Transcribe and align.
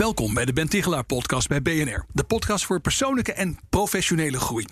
Welkom 0.00 0.34
bij 0.34 0.44
de 0.44 0.52
Ben 0.52 0.68
Tigelaar 0.68 1.04
podcast 1.04 1.48
bij 1.48 1.62
BNR. 1.62 2.04
De 2.12 2.24
podcast 2.24 2.64
voor 2.64 2.80
persoonlijke 2.80 3.32
en 3.32 3.58
professionele 3.70 4.38
groei. 4.38 4.66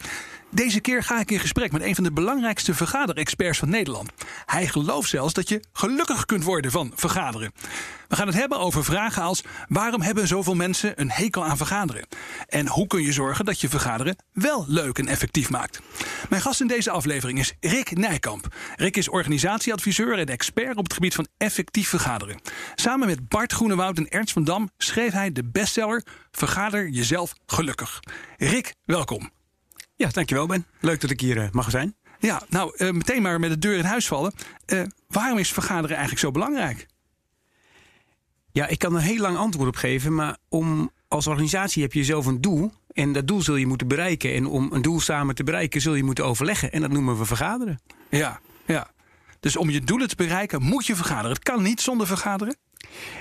Deze 0.50 0.80
keer 0.80 1.02
ga 1.02 1.20
ik 1.20 1.30
in 1.30 1.38
gesprek 1.38 1.72
met 1.72 1.82
een 1.82 1.94
van 1.94 2.04
de 2.04 2.12
belangrijkste 2.12 2.74
vergaderexperts 2.74 3.58
van 3.58 3.68
Nederland. 3.68 4.10
Hij 4.46 4.66
gelooft 4.66 5.08
zelfs 5.08 5.34
dat 5.34 5.48
je 5.48 5.64
gelukkig 5.72 6.24
kunt 6.24 6.44
worden 6.44 6.70
van 6.70 6.92
vergaderen. 6.94 7.52
We 8.08 8.16
gaan 8.16 8.26
het 8.26 8.36
hebben 8.36 8.58
over 8.58 8.84
vragen 8.84 9.22
als: 9.22 9.42
waarom 9.68 10.02
hebben 10.02 10.26
zoveel 10.26 10.54
mensen 10.54 11.00
een 11.00 11.10
hekel 11.10 11.44
aan 11.44 11.56
vergaderen? 11.56 12.06
En 12.46 12.68
hoe 12.68 12.86
kun 12.86 13.02
je 13.02 13.12
zorgen 13.12 13.44
dat 13.44 13.60
je 13.60 13.68
vergaderen 13.68 14.16
wel 14.32 14.64
leuk 14.68 14.98
en 14.98 15.08
effectief 15.08 15.50
maakt? 15.50 15.80
Mijn 16.28 16.42
gast 16.42 16.60
in 16.60 16.66
deze 16.66 16.90
aflevering 16.90 17.38
is 17.38 17.54
Rick 17.60 17.96
Nijkamp. 17.96 18.54
Rick 18.76 18.96
is 18.96 19.08
organisatieadviseur 19.08 20.18
en 20.18 20.26
expert 20.26 20.76
op 20.76 20.84
het 20.84 20.92
gebied 20.92 21.14
van 21.14 21.26
effectief 21.36 21.88
vergaderen. 21.88 22.40
Samen 22.74 23.06
met 23.06 23.28
Bart 23.28 23.52
Groenewoud 23.52 23.96
en 23.96 24.08
Ernst 24.08 24.32
van 24.32 24.44
Dam 24.44 24.70
schreef 24.78 25.12
hij 25.12 25.32
de 25.32 25.44
bestseller 25.44 26.04
Vergader 26.30 26.88
jezelf 26.88 27.32
gelukkig. 27.46 28.00
Rick, 28.36 28.74
welkom. 28.84 29.37
Ja, 29.98 30.08
dankjewel 30.08 30.46
Ben. 30.46 30.66
Leuk 30.80 31.00
dat 31.00 31.10
ik 31.10 31.20
hier 31.20 31.36
uh, 31.36 31.48
mag 31.50 31.70
zijn. 31.70 31.94
Ja, 32.18 32.42
nou, 32.48 32.72
uh, 32.76 32.90
meteen 32.90 33.22
maar 33.22 33.40
met 33.40 33.50
de 33.50 33.58
deur 33.58 33.78
in 33.78 33.84
huis 33.84 34.06
vallen. 34.06 34.32
Uh, 34.66 34.82
waarom 35.08 35.38
is 35.38 35.52
vergaderen 35.52 35.96
eigenlijk 35.96 36.20
zo 36.20 36.30
belangrijk? 36.30 36.86
Ja, 38.52 38.66
ik 38.66 38.78
kan 38.78 38.94
een 38.94 39.00
heel 39.00 39.20
lang 39.20 39.36
antwoord 39.36 39.68
op 39.68 39.76
geven, 39.76 40.14
maar 40.14 40.36
om 40.48 40.90
als 41.08 41.26
organisatie 41.26 41.82
heb 41.82 41.92
je 41.92 42.04
zelf 42.04 42.26
een 42.26 42.40
doel. 42.40 42.72
En 42.92 43.12
dat 43.12 43.26
doel 43.26 43.42
zul 43.42 43.56
je 43.56 43.66
moeten 43.66 43.88
bereiken. 43.88 44.34
En 44.34 44.46
om 44.46 44.72
een 44.72 44.82
doel 44.82 45.00
samen 45.00 45.34
te 45.34 45.44
bereiken, 45.44 45.80
zul 45.80 45.94
je 45.94 46.04
moeten 46.04 46.24
overleggen. 46.24 46.72
En 46.72 46.80
dat 46.80 46.90
noemen 46.90 47.18
we 47.18 47.24
vergaderen. 47.24 47.80
Ja, 48.10 48.40
ja. 48.66 48.90
Dus 49.40 49.56
om 49.56 49.70
je 49.70 49.80
doelen 49.80 50.08
te 50.08 50.16
bereiken, 50.16 50.62
moet 50.62 50.86
je 50.86 50.96
vergaderen. 50.96 51.30
Het 51.30 51.42
kan 51.42 51.62
niet 51.62 51.80
zonder 51.80 52.06
vergaderen. 52.06 52.56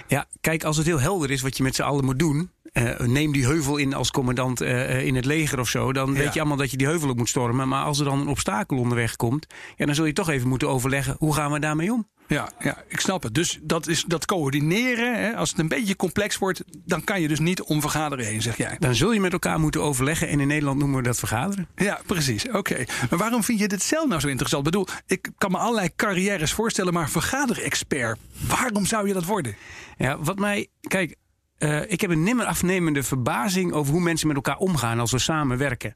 Ja, 0.08 0.25
kijk, 0.42 0.64
als 0.64 0.78
het 0.78 0.86
heel 0.86 1.00
helder 1.00 1.31
is 1.31 1.42
wat 1.42 1.58
je 1.58 1.64
met 1.64 1.75
z'n 1.75 1.81
allen 1.81 2.06
moet 2.06 2.20
doen. 2.20 2.50
Uh, 2.73 3.00
neem 3.00 3.31
die 3.31 3.45
heuvel 3.45 3.78
in 3.78 3.94
als 3.94 4.11
commandant 4.11 4.61
uh, 4.61 5.06
in 5.06 5.16
het 5.16 5.25
leger 5.25 5.59
of 5.59 5.70
zo. 5.70 5.94
Dan 5.94 6.14
ja. 6.14 6.17
weet 6.17 6.33
je 6.33 6.39
allemaal 6.39 6.58
dat 6.58 6.72
je 6.72 6.78
die 6.78 6.88
heuvel 6.88 7.09
op 7.09 7.17
moet 7.17 7.30
stormen. 7.30 7.67
Maar 7.67 7.83
als 7.83 8.00
er 8.00 8.05
dan 8.05 8.20
een 8.20 8.28
obstakel 8.28 8.78
onderweg 8.78 9.16
komt. 9.16 9.48
Ja, 9.75 9.86
dan 9.86 9.95
zul 9.95 10.05
je 10.05 10.14
toch 10.14 10.30
even 10.30 10.48
moeten 10.48 10.70
overleggen. 10.70 11.16
Hoe 11.17 11.33
gaan 11.33 11.52
we 11.52 11.59
daarmee 11.59 11.94
om? 11.94 12.08
Ja, 12.28 12.50
ja, 12.59 12.83
ik 12.88 13.00
snap 13.00 13.23
het. 13.23 13.36
Dus 13.36 13.59
dat, 13.61 13.88
is, 13.88 14.03
dat 14.03 14.25
coördineren, 14.25 15.20
hè, 15.20 15.36
als 15.36 15.50
het 15.50 15.59
een 15.59 15.67
beetje 15.67 15.95
complex 15.95 16.38
wordt, 16.38 16.64
dan 16.86 17.03
kan 17.03 17.22
je 17.22 17.28
dus 17.28 17.39
niet 17.39 17.61
om 17.61 17.81
vergaderen 17.81 18.25
heen, 18.25 18.42
zeg 18.42 18.58
jij. 18.58 18.75
Dan 18.80 18.95
zul 18.95 19.11
je 19.11 19.20
met 19.20 19.33
elkaar 19.33 19.59
moeten 19.59 19.81
overleggen 19.81 20.28
en 20.28 20.39
in 20.39 20.48
Nederland 20.48 20.80
noemen 20.80 20.98
we 20.98 21.03
dat 21.03 21.20
vergaderen. 21.20 21.67
Ja, 21.75 22.00
precies. 22.05 22.50
Oké. 22.50 22.86
Maar 23.09 23.20
waarom 23.20 23.44
vind 23.44 23.59
je 23.59 23.67
dit 23.67 23.81
zelf 23.81 24.08
nou 24.08 24.22
zo 24.22 24.28
interessant? 24.28 24.66
Ik 24.66 24.72
bedoel, 24.72 24.88
ik 25.05 25.30
kan 25.38 25.52
me 25.52 25.58
allerlei 25.58 25.89
carrières 25.95 26.53
voorstellen, 26.53 26.94
maar 26.94 27.09
vergaderexpert, 27.09 28.20
waarom 28.48 28.86
zou 28.86 29.08
je 29.08 29.14
dat 29.14 29.25
worden? 29.25 29.55
Ja, 29.98 30.20
wat 30.20 30.39
mij, 30.39 30.67
kijk, 30.81 31.16
uh, 31.59 31.92
ik 31.92 32.02
heb 32.02 32.09
een 32.09 32.23
nimmer 32.23 32.45
afnemende 32.45 33.03
verbazing 33.03 33.72
over 33.73 33.94
hoe 33.94 34.02
mensen 34.02 34.28
met 34.28 34.36
elkaar 34.36 34.58
omgaan 34.58 35.00
als 35.00 35.11
we 35.11 35.20
samenwerken. 35.20 35.95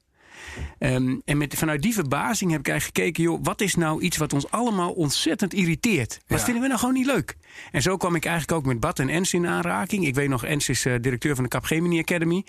Um, 0.79 1.21
en 1.25 1.37
met, 1.37 1.55
vanuit 1.55 1.81
die 1.81 1.93
verbazing 1.93 2.51
heb 2.51 2.59
ik 2.59 2.67
eigenlijk 2.67 2.97
gekeken, 2.97 3.23
joh, 3.23 3.39
wat 3.43 3.61
is 3.61 3.75
nou 3.75 4.01
iets 4.01 4.17
wat 4.17 4.33
ons 4.33 4.51
allemaal 4.51 4.91
ontzettend 4.91 5.53
irriteert? 5.53 6.19
Wat 6.27 6.39
ja. 6.39 6.43
vinden 6.43 6.61
we 6.61 6.67
nou 6.67 6.79
gewoon 6.79 6.95
niet 6.95 7.05
leuk? 7.05 7.37
En 7.71 7.81
zo 7.81 7.97
kwam 7.97 8.15
ik 8.15 8.25
eigenlijk 8.25 8.57
ook 8.57 8.65
met 8.65 8.79
Bart 8.79 8.99
en 8.99 9.09
Ens 9.09 9.33
in 9.33 9.47
aanraking. 9.47 10.05
Ik 10.05 10.15
weet 10.15 10.29
nog, 10.29 10.45
Ens 10.45 10.69
is 10.69 10.85
uh, 10.85 10.95
directeur 11.01 11.35
van 11.35 11.43
de 11.43 11.49
Capgemini 11.49 11.99
Academy. 11.99 12.45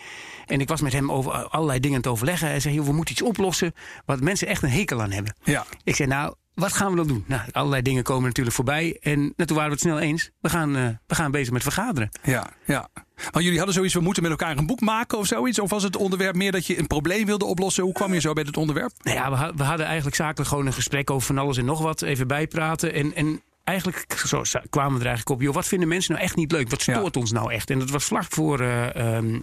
En 0.46 0.60
ik 0.60 0.68
was 0.68 0.80
met 0.80 0.92
hem 0.92 1.12
over 1.12 1.32
allerlei 1.32 1.80
dingen 1.80 2.02
te 2.02 2.08
overleggen. 2.08 2.48
Hij 2.48 2.60
zei, 2.60 2.74
joh, 2.74 2.86
we 2.86 2.92
moeten 2.92 3.14
iets 3.14 3.22
oplossen 3.22 3.74
wat 4.04 4.20
mensen 4.20 4.48
echt 4.48 4.62
een 4.62 4.70
hekel 4.70 5.02
aan 5.02 5.10
hebben. 5.10 5.34
Ja. 5.44 5.66
Ik 5.84 5.96
zei, 5.96 6.08
nou, 6.08 6.34
wat 6.54 6.72
gaan 6.72 6.90
we 6.90 6.96
dan 6.96 7.06
doen? 7.06 7.24
Nou, 7.26 7.42
allerlei 7.52 7.82
dingen 7.82 8.02
komen 8.02 8.24
natuurlijk 8.24 8.56
voorbij. 8.56 8.98
En 9.00 9.20
nou, 9.20 9.32
toen 9.36 9.56
waren 9.56 9.70
we 9.70 9.76
het 9.76 9.80
snel 9.80 9.98
eens. 9.98 10.30
We 10.40 10.48
gaan, 10.48 10.76
uh, 10.76 10.88
we 11.06 11.14
gaan 11.14 11.30
bezig 11.30 11.52
met 11.52 11.62
vergaderen. 11.62 12.08
Ja, 12.22 12.50
ja. 12.66 12.88
Maar 13.32 13.42
jullie 13.42 13.56
hadden 13.56 13.74
zoiets, 13.74 13.94
we 13.94 14.00
moeten 14.00 14.22
met 14.22 14.32
elkaar 14.32 14.58
een 14.58 14.66
boek 14.66 14.80
maken 14.80 15.18
of 15.18 15.26
zoiets? 15.26 15.58
Of 15.58 15.70
was 15.70 15.82
het 15.82 15.96
onderwerp 15.96 16.34
meer 16.34 16.52
dat 16.52 16.66
je 16.66 16.78
een 16.78 16.86
probleem 16.86 17.26
wilde 17.26 17.44
oplossen? 17.44 17.84
Hoe 17.84 17.92
kwam 17.92 18.14
je 18.14 18.20
zo 18.20 18.32
bij 18.32 18.44
het 18.46 18.56
onderwerp? 18.56 18.92
Nou 19.02 19.16
ja, 19.16 19.54
we, 19.54 19.62
hadden 19.62 19.86
eigenlijk 19.86 20.16
zakelijk 20.16 20.48
gewoon 20.48 20.66
een 20.66 20.72
gesprek 20.72 21.10
over 21.10 21.26
van 21.26 21.38
alles 21.38 21.56
en 21.56 21.64
nog 21.64 21.80
wat. 21.80 22.02
Even 22.02 22.26
bijpraten. 22.26 22.94
En, 22.94 23.14
en 23.14 23.42
eigenlijk 23.64 24.22
zo 24.26 24.42
kwamen 24.70 24.92
we 24.92 25.00
er 25.00 25.06
eigenlijk 25.06 25.40
op. 25.40 25.40
Joh, 25.40 25.54
wat 25.54 25.66
vinden 25.66 25.88
mensen 25.88 26.12
nou 26.12 26.24
echt 26.24 26.36
niet 26.36 26.52
leuk? 26.52 26.70
Wat 26.70 26.82
stoort 26.82 27.14
ja. 27.14 27.20
ons 27.20 27.32
nou 27.32 27.52
echt? 27.52 27.70
En 27.70 27.78
dat 27.78 27.90
was 27.90 28.04
vlak 28.04 28.26
voor 28.28 28.60
uh, 28.60 29.16
um, 29.16 29.42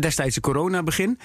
destijds 0.00 0.34
de 0.34 0.40
corona 0.40 0.82
begin. 0.82 1.18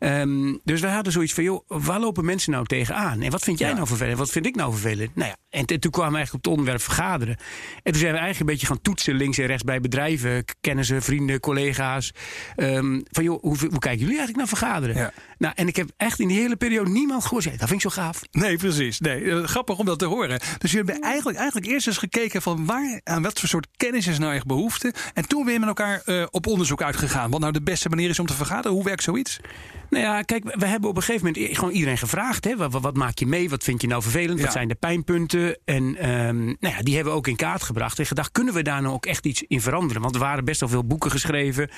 Um, 0.00 0.60
dus 0.64 0.80
wij 0.80 0.92
hadden 0.92 1.12
zoiets 1.12 1.32
van, 1.32 1.44
joh, 1.44 1.64
waar 1.66 2.00
lopen 2.00 2.24
mensen 2.24 2.52
nou 2.52 2.66
tegenaan? 2.66 3.20
En 3.20 3.30
wat 3.30 3.42
vind 3.42 3.58
jij 3.58 3.68
ja. 3.68 3.74
nou 3.74 3.86
vervelend? 3.86 4.18
Wat 4.18 4.30
vind 4.30 4.46
ik 4.46 4.54
nou 4.54 4.72
vervelend? 4.72 5.14
Nou 5.14 5.28
ja, 5.28 5.36
en 5.50 5.66
toen 5.66 5.90
kwamen 5.90 6.10
we 6.10 6.16
eigenlijk 6.16 6.32
op 6.32 6.42
het 6.42 6.46
onderwerp 6.46 6.80
vergaderen. 6.80 7.36
En 7.82 7.92
toen 7.92 8.00
zijn 8.00 8.12
we 8.12 8.18
eigenlijk 8.18 8.40
een 8.40 8.46
beetje 8.46 8.66
gaan 8.66 8.82
toetsen 8.82 9.14
links 9.14 9.38
en 9.38 9.46
rechts 9.46 9.62
bij 9.62 9.80
bedrijven, 9.80 10.44
kennissen, 10.60 11.02
vrienden, 11.02 11.40
collega's. 11.40 12.12
Um, 12.56 13.02
van 13.10 13.24
joh, 13.24 13.42
hoe, 13.42 13.56
hoe, 13.58 13.78
kijken 13.78 13.98
jullie 13.98 14.18
eigenlijk 14.18 14.36
naar 14.36 14.58
vergaderen? 14.58 14.96
Ja. 14.96 15.12
Nou, 15.38 15.54
en 15.56 15.68
ik 15.68 15.76
heb 15.76 15.90
echt 15.96 16.20
in 16.20 16.28
die 16.28 16.38
hele 16.38 16.56
periode 16.56 16.90
niemand 16.90 17.24
gehoord. 17.24 17.44
Dat 17.44 17.56
vind 17.58 17.70
ik 17.70 17.80
zo 17.80 17.88
gaaf. 17.90 18.22
Nee, 18.30 18.56
precies. 18.56 19.00
Nee, 19.00 19.20
uh, 19.20 19.44
grappig 19.44 19.78
om 19.78 19.84
dat 19.84 19.98
te 19.98 20.04
horen. 20.04 20.40
Dus 20.58 20.70
jullie 20.70 20.86
hebben 20.86 21.04
eigenlijk, 21.04 21.38
eigenlijk 21.38 21.66
eerst 21.66 21.86
eens 21.86 21.98
gekeken 21.98 22.42
van 22.42 22.66
waar, 22.66 23.00
aan 23.04 23.22
wat 23.22 23.40
voor 23.40 23.48
soort 23.48 23.66
kennis 23.76 24.06
is 24.06 24.18
nou 24.18 24.34
echt 24.34 24.46
behoefte. 24.46 24.94
En 25.14 25.28
toen 25.28 25.44
weer 25.44 25.58
met 25.58 25.68
elkaar 25.68 26.02
uh, 26.06 26.26
op 26.30 26.46
onderzoek 26.46 26.82
uitgegaan. 26.82 27.30
Wat 27.30 27.40
nou 27.40 27.52
de 27.52 27.62
beste 27.62 27.88
manier 27.88 28.08
is 28.08 28.18
om 28.18 28.26
te 28.26 28.34
vergaderen. 28.34 28.72
Hoe 28.72 28.84
werkt 28.84 29.02
zoiets? 29.02 29.40
Nou 29.90 30.04
ja, 30.04 30.22
kijk, 30.22 30.54
we 30.54 30.66
hebben 30.66 30.90
op 30.90 30.96
een 30.96 31.02
gegeven 31.02 31.26
moment 31.26 31.56
gewoon 31.56 31.74
iedereen 31.74 31.98
gevraagd. 31.98 32.44
Hè, 32.44 32.56
wat, 32.56 32.72
wat 32.72 32.96
maak 32.96 33.18
je 33.18 33.26
mee? 33.26 33.50
Wat 33.50 33.64
vind 33.64 33.80
je 33.80 33.86
nou 33.88 34.02
vervelend? 34.02 34.38
Ja. 34.38 34.44
Wat 34.44 34.52
zijn 34.52 34.68
de 34.68 34.74
pijnpunten? 34.74 35.58
En 35.64 36.10
um, 36.10 36.56
nou 36.60 36.74
ja, 36.74 36.82
die 36.82 36.94
hebben 36.94 37.12
we 37.12 37.18
ook 37.18 37.26
in 37.26 37.36
kaart 37.36 37.62
gebracht. 37.62 37.98
En 37.98 38.06
gedacht, 38.06 38.32
kunnen 38.32 38.54
we 38.54 38.62
daar 38.62 38.82
nou 38.82 38.94
ook 38.94 39.06
echt 39.06 39.26
iets 39.26 39.42
in 39.42 39.60
veranderen? 39.60 40.02
Want 40.02 40.14
er 40.14 40.20
waren 40.20 40.44
best 40.44 40.60
wel 40.60 40.68
veel 40.68 40.84
boeken 40.84 41.10
geschreven. 41.10 41.70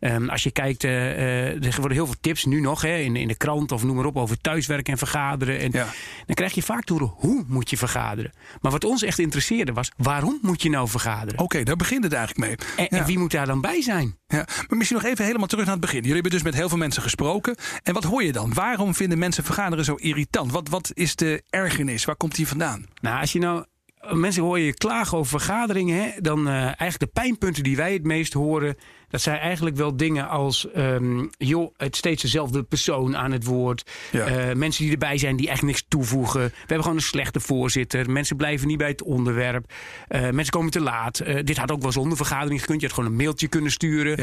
Um, 0.00 0.28
als 0.28 0.42
je 0.42 0.50
kijkt, 0.50 0.84
uh, 0.84 0.90
uh, 0.90 1.64
er 1.64 1.74
worden 1.76 1.96
heel 1.96 2.06
veel 2.06 2.20
tips 2.20 2.44
nu 2.44 2.60
nog 2.60 2.82
hè, 2.82 2.96
in, 2.96 3.16
in 3.16 3.28
de 3.28 3.36
krant 3.36 3.72
of 3.72 3.84
noem 3.84 3.96
maar 3.96 4.04
op 4.04 4.16
over 4.16 4.40
thuiswerken 4.40 4.92
en 4.92 4.98
vergaderen. 4.98 5.58
En 5.58 5.70
ja. 5.72 5.86
dan 6.26 6.34
krijg 6.34 6.54
je 6.54 6.62
vaak 6.62 6.84
te 6.84 6.92
horen 6.92 7.12
hoe 7.16 7.44
moet 7.46 7.70
je 7.70 7.76
vergaderen. 7.76 8.32
Maar 8.60 8.72
wat 8.72 8.84
ons 8.84 9.02
echt 9.02 9.18
interesseerde 9.18 9.72
was, 9.72 9.92
waarom 9.96 10.38
moet 10.42 10.62
je 10.62 10.70
nou 10.70 10.88
vergaderen? 10.88 11.32
Oké, 11.32 11.42
okay, 11.42 11.64
daar 11.64 11.76
begint 11.76 12.04
het 12.04 12.12
eigenlijk 12.12 12.46
mee. 12.76 12.88
En, 12.88 13.04
wie 13.04 13.18
moet 13.18 13.30
daar 13.30 13.46
dan 13.46 13.60
bij 13.60 13.82
zijn? 13.82 14.16
Ja, 14.26 14.46
maar 14.68 14.76
misschien 14.78 14.98
nog 14.98 15.10
even 15.10 15.24
helemaal 15.24 15.46
terug 15.46 15.64
naar 15.64 15.74
het 15.74 15.82
begin. 15.82 15.98
Jullie 15.98 16.12
hebben 16.12 16.32
dus 16.32 16.42
met 16.42 16.54
heel 16.54 16.68
veel 16.68 16.78
mensen 16.78 17.02
gesproken. 17.02 17.56
En 17.82 17.94
wat 17.94 18.04
hoor 18.04 18.22
je 18.22 18.32
dan? 18.32 18.54
Waarom 18.54 18.94
vinden 18.94 19.18
mensen 19.18 19.44
vergaderen 19.44 19.84
zo 19.84 19.94
irritant? 19.94 20.52
Wat, 20.52 20.68
wat 20.68 20.90
is 20.94 21.16
de 21.16 21.42
ergernis? 21.50 22.04
Waar 22.04 22.16
komt 22.16 22.34
die 22.34 22.48
vandaan? 22.48 22.86
Nou, 23.00 23.20
als 23.20 23.32
je 23.32 23.38
nou 23.38 23.64
mensen 24.12 24.42
hoor 24.42 24.58
je 24.58 24.74
klagen 24.74 25.18
over 25.18 25.30
vergaderingen, 25.30 26.02
hè, 26.02 26.20
dan 26.20 26.48
uh, 26.48 26.54
eigenlijk 26.62 26.98
de 26.98 27.20
pijnpunten 27.20 27.62
die 27.62 27.76
wij 27.76 27.92
het 27.92 28.04
meest 28.04 28.32
horen, 28.32 28.76
dat 29.08 29.20
zijn 29.20 29.38
eigenlijk 29.38 29.76
wel 29.76 29.96
dingen 29.96 30.28
als 30.28 30.66
um, 30.76 31.30
joh, 31.38 31.74
het 31.76 31.96
steeds 31.96 32.22
dezelfde 32.22 32.62
persoon 32.62 33.16
aan 33.16 33.32
het 33.32 33.44
woord. 33.44 33.90
Ja. 34.10 34.48
Uh, 34.48 34.54
mensen 34.54 34.82
die 34.82 34.92
erbij 34.92 35.18
zijn 35.18 35.36
die 35.36 35.48
echt 35.48 35.62
niks 35.62 35.84
toevoegen. 35.88 36.40
We 36.40 36.52
hebben 36.58 36.82
gewoon 36.82 36.96
een 36.96 37.02
slechte 37.02 37.40
voorzitter. 37.40 38.10
Mensen 38.10 38.36
blijven 38.36 38.68
niet 38.68 38.78
bij 38.78 38.88
het 38.88 39.02
onderwerp. 39.02 39.72
Uh, 40.08 40.20
mensen 40.20 40.52
komen 40.52 40.70
te 40.70 40.80
laat. 40.80 41.20
Uh, 41.20 41.38
dit 41.44 41.56
had 41.56 41.70
ook 41.70 41.82
wel 41.82 41.92
zonder 41.92 42.16
vergadering 42.16 42.60
gekund. 42.60 42.80
Je 42.80 42.86
had 42.86 42.94
gewoon 42.94 43.10
een 43.10 43.16
mailtje 43.16 43.48
kunnen 43.48 43.70
sturen. 43.70 44.16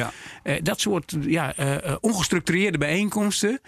Ja. 0.43 0.59
dat 0.63 0.79
soort 0.79 1.15
ja, 1.21 1.53
ongestructureerde 1.99 2.77
bijeenkomsten. 2.77 3.59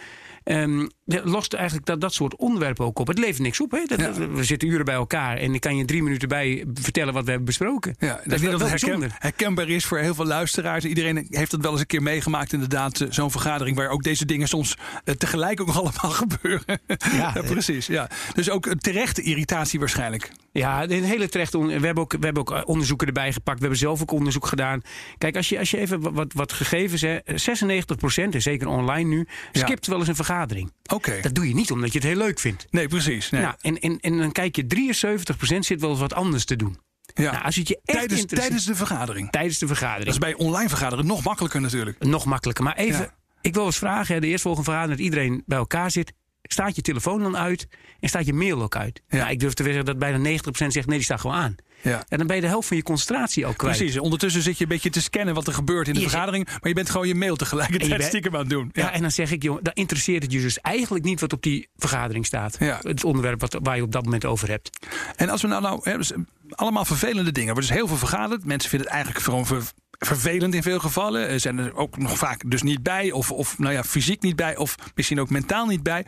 Um, 0.49 0.89
lost 1.05 1.53
eigenlijk 1.53 1.85
dat, 1.85 2.01
dat 2.01 2.13
soort 2.13 2.35
onderwerpen 2.35 2.85
ook 2.85 2.99
op. 2.99 3.07
Het 3.07 3.17
levert 3.17 3.39
niks 3.39 3.61
op. 3.61 3.71
Hè? 3.71 3.83
Dat, 3.85 3.99
ja. 3.99 4.29
We 4.29 4.43
zitten 4.43 4.67
uren 4.67 4.85
bij 4.85 4.95
elkaar 4.95 5.37
en 5.37 5.53
ik 5.53 5.61
kan 5.61 5.77
je 5.77 5.85
drie 5.85 6.03
minuten 6.03 6.27
bij 6.27 6.65
vertellen 6.73 7.13
wat 7.13 7.23
we 7.23 7.29
hebben 7.29 7.47
besproken. 7.47 7.95
Ja, 7.99 8.07
dat, 8.07 8.23
dat 8.25 8.33
is 8.33 8.41
wel 8.41 8.67
herken, 8.67 9.11
herkenbaar 9.13 9.69
is 9.69 9.85
voor 9.85 9.97
heel 9.97 10.15
veel 10.15 10.25
luisteraars. 10.25 10.85
Iedereen 10.85 11.27
heeft 11.29 11.51
het 11.51 11.61
wel 11.61 11.71
eens 11.71 11.79
een 11.79 11.87
keer 11.87 12.03
meegemaakt, 12.03 12.53
inderdaad. 12.53 13.05
Zo'n 13.09 13.31
vergadering 13.31 13.77
waar 13.77 13.89
ook 13.89 14.03
deze 14.03 14.25
dingen 14.25 14.47
soms 14.47 14.77
uh, 15.05 15.15
tegelijk 15.15 15.61
ook 15.61 15.69
allemaal 15.75 16.11
gebeuren. 16.11 16.79
Ja, 16.87 17.31
ja 17.33 17.41
precies. 17.41 17.87
Ja. 17.87 18.09
Dus 18.33 18.49
ook 18.49 18.65
een 18.65 18.79
terechte 18.79 19.21
irritatie 19.21 19.79
waarschijnlijk. 19.79 20.31
Ja, 20.57 20.83
een 20.83 21.03
hele 21.03 21.29
terechte. 21.29 21.65
We 21.65 21.71
hebben, 21.71 21.97
ook, 21.97 22.11
we 22.11 22.25
hebben 22.25 22.47
ook 22.47 22.67
onderzoeken 22.67 23.07
erbij 23.07 23.33
gepakt. 23.33 23.55
We 23.57 23.61
hebben 23.61 23.79
zelf 23.79 24.01
ook 24.01 24.11
onderzoek 24.11 24.45
gedaan. 24.45 24.81
Kijk, 25.17 25.35
als 25.35 25.49
je, 25.49 25.59
als 25.59 25.71
je 25.71 25.77
even 25.77 26.13
wat, 26.13 26.33
wat 26.33 26.53
gegevens 26.53 27.01
hebt. 27.01 27.41
96 27.41 27.97
procent, 27.97 28.33
en 28.33 28.41
zeker 28.41 28.67
online 28.67 29.09
nu, 29.09 29.27
skipt 29.51 29.85
ja. 29.85 29.91
wel 29.91 29.99
eens 29.99 30.07
een 30.09 30.15
vergadering. 30.15 30.71
Oké. 30.83 30.93
Okay. 30.93 31.21
Dat 31.21 31.35
doe 31.35 31.47
je 31.47 31.53
niet 31.53 31.71
omdat 31.71 31.93
je 31.93 31.99
het 31.99 32.07
heel 32.07 32.17
leuk 32.17 32.39
vindt. 32.39 32.67
Nee, 32.69 32.87
precies. 32.87 33.29
Nee. 33.29 33.41
Nou, 33.41 33.55
en, 33.61 33.79
en, 33.79 33.99
en 33.99 34.17
dan 34.17 34.31
kijk 34.31 34.55
je, 34.55 34.67
73 34.67 35.37
procent 35.37 35.65
zit 35.65 35.81
wel 35.81 35.89
eens 35.89 35.99
wat 35.99 36.13
anders 36.13 36.45
te 36.45 36.55
doen. 36.55 36.77
Ja. 37.13 37.31
Nou, 37.31 37.43
als 37.43 37.55
het 37.55 37.67
je 37.67 37.79
echt 37.85 37.97
Tijdens, 37.97 38.25
tijdens 38.25 38.65
de 38.65 38.75
vergadering. 38.75 39.29
tijdens 39.31 39.57
de 39.59 39.67
vergadering. 39.67 40.05
Dat 40.05 40.13
is 40.13 40.19
bij 40.19 40.33
online 40.33 40.69
vergaderen 40.69 41.05
nog 41.05 41.23
makkelijker 41.23 41.61
natuurlijk. 41.61 42.03
Nog 42.03 42.25
makkelijker. 42.25 42.63
Maar 42.63 42.75
even, 42.75 43.01
Ja. 43.01 43.13
ik 43.41 43.53
wil 43.53 43.65
eens 43.65 43.77
vragen, 43.77 44.15
hè, 44.15 44.21
de 44.21 44.27
eerstvolgende 44.27 44.65
vergadering 44.69 44.97
dat 44.97 45.07
iedereen 45.07 45.43
bij 45.45 45.57
elkaar 45.57 45.91
zit. 45.91 46.13
Staat 46.47 46.75
je 46.75 46.81
telefoon 46.81 47.21
dan 47.21 47.37
uit 47.37 47.67
en 47.99 48.09
staat 48.09 48.25
je 48.25 48.33
mail 48.33 48.61
ook 48.61 48.75
uit? 48.75 49.01
Ja. 49.07 49.17
Nou, 49.17 49.31
ik 49.31 49.39
durf 49.39 49.53
te 49.53 49.63
zeggen 49.63 49.85
dat 49.85 49.99
bijna 49.99 50.29
90% 50.29 50.41
zegt 50.51 50.73
nee, 50.73 50.95
die 50.95 51.03
staat 51.03 51.21
gewoon 51.21 51.35
aan. 51.35 51.55
Ja. 51.81 52.03
En 52.09 52.17
dan 52.17 52.27
ben 52.27 52.35
je 52.35 52.41
de 52.41 52.47
helft 52.47 52.67
van 52.67 52.77
je 52.77 52.83
concentratie 52.83 53.45
ook 53.45 53.57
kwijt. 53.57 53.77
Precies. 53.77 53.97
Ondertussen 53.99 54.41
zit 54.41 54.57
je 54.57 54.63
een 54.63 54.69
beetje 54.69 54.89
te 54.89 55.01
scannen 55.01 55.33
wat 55.33 55.47
er 55.47 55.53
gebeurt 55.53 55.87
in 55.87 55.93
de 55.93 55.99
Je 55.99 56.09
vergadering. 56.09 56.45
Maar 56.45 56.59
je 56.67 56.73
bent 56.73 56.89
gewoon 56.89 57.07
je 57.07 57.15
mail 57.15 57.35
tegelijkertijd 57.35 57.91
je 57.91 57.97
bent- 57.97 58.09
stiekem 58.09 58.33
aan 58.33 58.39
het 58.39 58.49
doen. 58.49 58.69
Ja. 58.73 58.91
en 58.91 59.01
dan 59.01 59.11
zeg 59.11 59.31
ik, 59.31 59.43
joh, 59.43 59.59
dan 59.61 59.73
interesseert 59.73 60.23
het 60.23 60.31
je 60.31 60.41
dus 60.41 60.59
eigenlijk 60.61 61.05
niet 61.05 61.19
wat 61.19 61.33
op 61.33 61.41
die 61.43 61.67
vergadering 61.75 62.25
staat. 62.25 62.55
Ja. 62.59 62.79
Het 62.81 63.03
onderwerp 63.03 63.39
wat, 63.41 63.57
waar 63.61 63.75
je 63.75 63.81
op 63.83 63.91
dat 63.91 64.03
moment 64.03 64.25
over 64.25 64.49
hebt. 64.49 64.69
En 65.15 65.29
als 65.29 65.41
we 65.41 65.47
nou, 65.47 65.61
nou 65.61 65.79
hè, 65.83 65.97
dus, 65.97 66.11
eh, 66.11 66.17
allemaal 66.49 66.85
vervelende 66.85 67.31
dingen. 67.31 67.47
Er 67.47 67.53
wordt 67.53 67.67
dus 67.69 67.77
heel 67.77 67.87
veel 67.87 67.97
vergaderd. 67.97 68.45
Mensen 68.45 68.69
vinden 68.69 68.87
het 68.87 68.95
eigenlijk 68.95 69.25
gewoon 69.25 69.45
ver- 69.45 69.71
vervelend 69.97 70.53
in 70.53 70.63
veel 70.63 70.79
gevallen. 70.79 71.29
Er 71.29 71.39
zijn 71.39 71.57
er 71.57 71.75
ook 71.75 71.97
nog 71.97 72.17
vaak 72.17 72.49
dus 72.49 72.61
niet 72.61 72.83
bij. 72.83 73.11
Of, 73.11 73.31
of 73.31 73.57
nou 73.57 73.73
ja, 73.73 73.83
fysiek 73.83 74.21
niet 74.21 74.35
bij. 74.35 74.55
Of 74.55 74.75
misschien 74.95 75.19
ook 75.19 75.29
mentaal 75.29 75.65
niet 75.65 75.83
bij. 75.83 76.05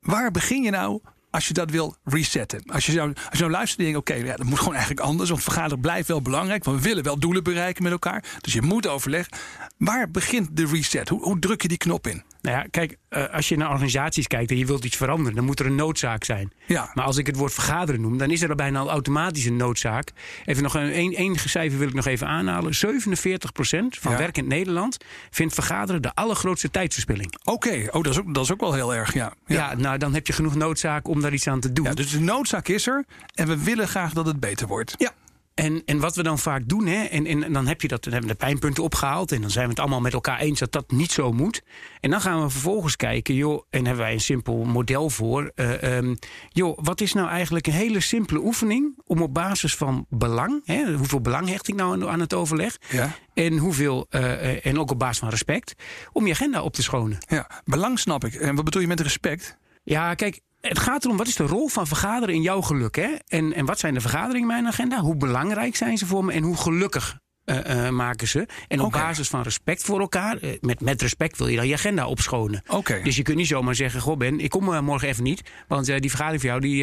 Waar 0.00 0.30
begin 0.30 0.62
je 0.62 0.70
nou 0.70 1.00
als 1.30 1.48
je 1.48 1.54
dat 1.54 1.70
wil 1.70 1.96
resetten? 2.04 2.62
Als 2.66 2.86
je, 2.86 2.92
zou, 2.92 3.08
als 3.08 3.32
je 3.32 3.38
nou 3.38 3.50
luistert 3.50 3.78
en 3.78 3.84
denkt, 3.84 3.98
oké, 3.98 4.14
ja, 4.14 4.36
dat 4.36 4.46
moet 4.46 4.58
gewoon 4.58 4.74
eigenlijk 4.74 5.06
anders. 5.06 5.30
Want 5.30 5.42
vergaderen 5.42 5.80
blijft 5.80 6.08
wel 6.08 6.22
belangrijk. 6.22 6.64
Want 6.64 6.76
we 6.76 6.82
willen 6.82 7.04
wel 7.04 7.18
doelen 7.18 7.42
bereiken 7.42 7.82
met 7.82 7.92
elkaar. 7.92 8.24
Dus 8.40 8.52
je 8.52 8.62
moet 8.62 8.86
overleggen. 8.86 9.38
Waar 9.76 10.10
begint 10.10 10.56
de 10.56 10.66
reset? 10.66 11.08
Hoe, 11.08 11.22
hoe 11.22 11.38
druk 11.38 11.62
je 11.62 11.68
die 11.68 11.78
knop 11.78 12.06
in? 12.06 12.22
Nou 12.42 12.56
ja, 12.56 12.66
kijk, 12.70 12.96
eh, 13.08 13.28
als 13.28 13.48
je 13.48 13.56
naar 13.56 13.70
organisaties 13.70 14.26
kijkt 14.26 14.50
en 14.50 14.56
je 14.56 14.66
wilt 14.66 14.84
iets 14.84 14.96
veranderen, 14.96 15.34
dan 15.34 15.44
moet 15.44 15.60
er 15.60 15.66
een 15.66 15.74
noodzaak 15.74 16.24
zijn. 16.24 16.52
Ja. 16.66 16.90
Maar 16.94 17.04
als 17.04 17.16
ik 17.16 17.26
het 17.26 17.36
woord 17.36 17.52
vergaderen 17.52 18.00
noem, 18.00 18.18
dan 18.18 18.30
is 18.30 18.42
er 18.42 18.54
bijna 18.54 18.78
al 18.78 18.90
automatisch 18.90 19.44
een 19.44 19.56
noodzaak. 19.56 20.12
Even 20.44 20.62
nog 20.62 20.74
een 20.74 21.14
één 21.14 21.36
cijfer 21.38 21.78
wil 21.78 21.88
ik 21.88 21.94
nog 21.94 22.06
even 22.06 22.26
aanhalen. 22.26 22.74
47% 22.74 23.98
van 23.98 24.12
Ja. 24.12 24.18
werkend 24.18 24.46
Nederland 24.46 24.96
vindt 25.30 25.54
vergaderen 25.54 26.02
de 26.02 26.14
allergrootste 26.14 26.70
tijdverspilling. 26.70 27.34
Oké, 27.44 27.86
oh, 27.90 28.02
dat, 28.02 28.12
is 28.12 28.18
ook, 28.18 28.34
dat 28.34 28.44
is 28.44 28.52
ook 28.52 28.60
wel 28.60 28.72
heel 28.72 28.94
erg, 28.94 29.14
ja. 29.14 29.32
Ja. 29.46 29.74
nou 29.74 29.98
dan 29.98 30.14
heb 30.14 30.26
je 30.26 30.32
genoeg 30.32 30.54
noodzaak 30.54 31.08
om 31.08 31.20
daar 31.20 31.32
iets 31.32 31.46
aan 31.48 31.60
te 31.60 31.72
doen. 31.72 31.84
Ja, 31.84 31.94
dus 31.94 32.10
de 32.10 32.20
noodzaak 32.20 32.68
is 32.68 32.86
er. 32.86 33.04
En 33.34 33.46
we 33.46 33.62
willen 33.62 33.88
graag 33.88 34.12
dat 34.12 34.26
het 34.26 34.40
beter 34.40 34.66
wordt. 34.66 34.94
Ja. 34.98 35.12
En, 35.60 35.82
en 35.84 35.98
wat 35.98 36.16
we 36.16 36.22
dan 36.22 36.38
vaak 36.38 36.62
doen, 36.66 36.86
hè, 36.86 37.04
en, 37.04 37.26
en 37.26 37.52
dan 37.52 37.66
heb 37.66 37.80
je 37.80 37.88
dat, 37.88 38.04
dan 38.04 38.12
hebben 38.12 38.30
we 38.30 38.36
de 38.36 38.44
pijnpunten 38.44 38.82
opgehaald. 38.82 39.32
En 39.32 39.40
dan 39.40 39.50
zijn 39.50 39.64
we 39.64 39.70
het 39.70 39.80
allemaal 39.80 40.00
met 40.00 40.12
elkaar 40.12 40.38
eens 40.38 40.58
dat 40.58 40.72
dat 40.72 40.90
niet 40.90 41.12
zo 41.12 41.32
moet. 41.32 41.62
En 42.00 42.10
dan 42.10 42.20
gaan 42.20 42.42
we 42.42 42.50
vervolgens 42.50 42.96
kijken, 42.96 43.34
joh, 43.34 43.64
en 43.70 43.84
hebben 43.84 44.04
wij 44.04 44.12
een 44.12 44.20
simpel 44.20 44.64
model 44.64 45.10
voor. 45.10 45.52
eh, 45.54 45.96
ehm, 45.96 46.14
joh, 46.48 46.78
wat 46.82 47.00
is 47.00 47.12
nou 47.12 47.28
eigenlijk 47.28 47.66
een 47.66 47.72
hele 47.72 48.00
simpele 48.00 48.40
oefening 48.40 48.98
om 49.04 49.22
op 49.22 49.34
basis 49.34 49.76
van 49.76 50.06
belang, 50.08 50.60
hè, 50.64 50.94
hoeveel 50.94 51.20
belang 51.20 51.48
hecht 51.48 51.68
ik 51.68 51.74
nou 51.74 51.92
aan, 51.92 52.08
aan 52.08 52.20
het 52.20 52.34
overleg? 52.34 52.76
Ja. 52.88 53.16
En 53.34 53.56
hoeveel, 53.56 54.06
eh, 54.10 54.50
eh, 54.50 54.66
en 54.66 54.78
ook 54.78 54.90
op 54.90 54.98
basis 54.98 55.18
van 55.18 55.28
respect, 55.28 55.74
om 56.12 56.26
je 56.26 56.32
agenda 56.32 56.62
op 56.62 56.72
te 56.72 56.82
schonen. 56.82 57.18
Ja, 57.28 57.50
belang 57.64 57.98
snap 57.98 58.24
ik. 58.24 58.34
En 58.34 58.54
wat 58.54 58.64
bedoel 58.64 58.82
je 58.82 58.88
met 58.88 59.00
respect? 59.00 59.58
Ja, 59.82 60.14
kijk, 60.14 60.40
het 60.60 60.78
gaat 60.78 61.04
erom 61.04 61.16
wat 61.16 61.26
is 61.26 61.34
de 61.34 61.46
rol 61.46 61.68
van 61.68 61.86
vergaderen 61.86 62.34
in 62.34 62.42
jouw 62.42 62.60
geluk. 62.60 62.96
Hè? 62.96 63.14
En, 63.26 63.54
en 63.54 63.64
wat 63.64 63.78
zijn 63.78 63.94
de 63.94 64.00
vergaderingen 64.00 64.40
in 64.40 64.46
mijn 64.46 64.66
agenda? 64.66 65.00
Hoe 65.00 65.16
belangrijk 65.16 65.76
zijn 65.76 65.98
ze 65.98 66.06
voor 66.06 66.24
me 66.24 66.32
en 66.32 66.42
hoe 66.42 66.56
gelukkig 66.56 67.18
eh, 67.44 67.86
eh, 67.86 67.92
maken 67.92 68.28
ze? 68.28 68.46
En 68.68 68.80
op 68.80 68.92
basis 68.92 69.28
van 69.28 69.42
respect 69.42 69.82
voor 69.82 70.00
elkaar, 70.00 70.36
eh, 70.36 70.50
met, 70.60 70.80
met 70.80 71.02
respect 71.02 71.38
wil 71.38 71.46
je 71.46 71.56
dan 71.56 71.68
je 71.68 71.74
agenda 71.74 72.06
opschonen. 72.06 72.62
Dus 73.04 73.16
je 73.16 73.22
kunt 73.22 73.36
niet 73.36 73.46
zomaar 73.46 73.74
zeggen: 73.74 74.00
Goh, 74.00 74.16
Ben, 74.16 74.40
ik 74.40 74.50
kom 74.50 74.84
morgen 74.84 75.08
even 75.08 75.22
niet, 75.22 75.42
want 75.68 75.86
die 75.86 76.10
vergadering 76.10 76.40
voor 76.40 76.50
jou 76.50 76.60
die. 76.60 76.76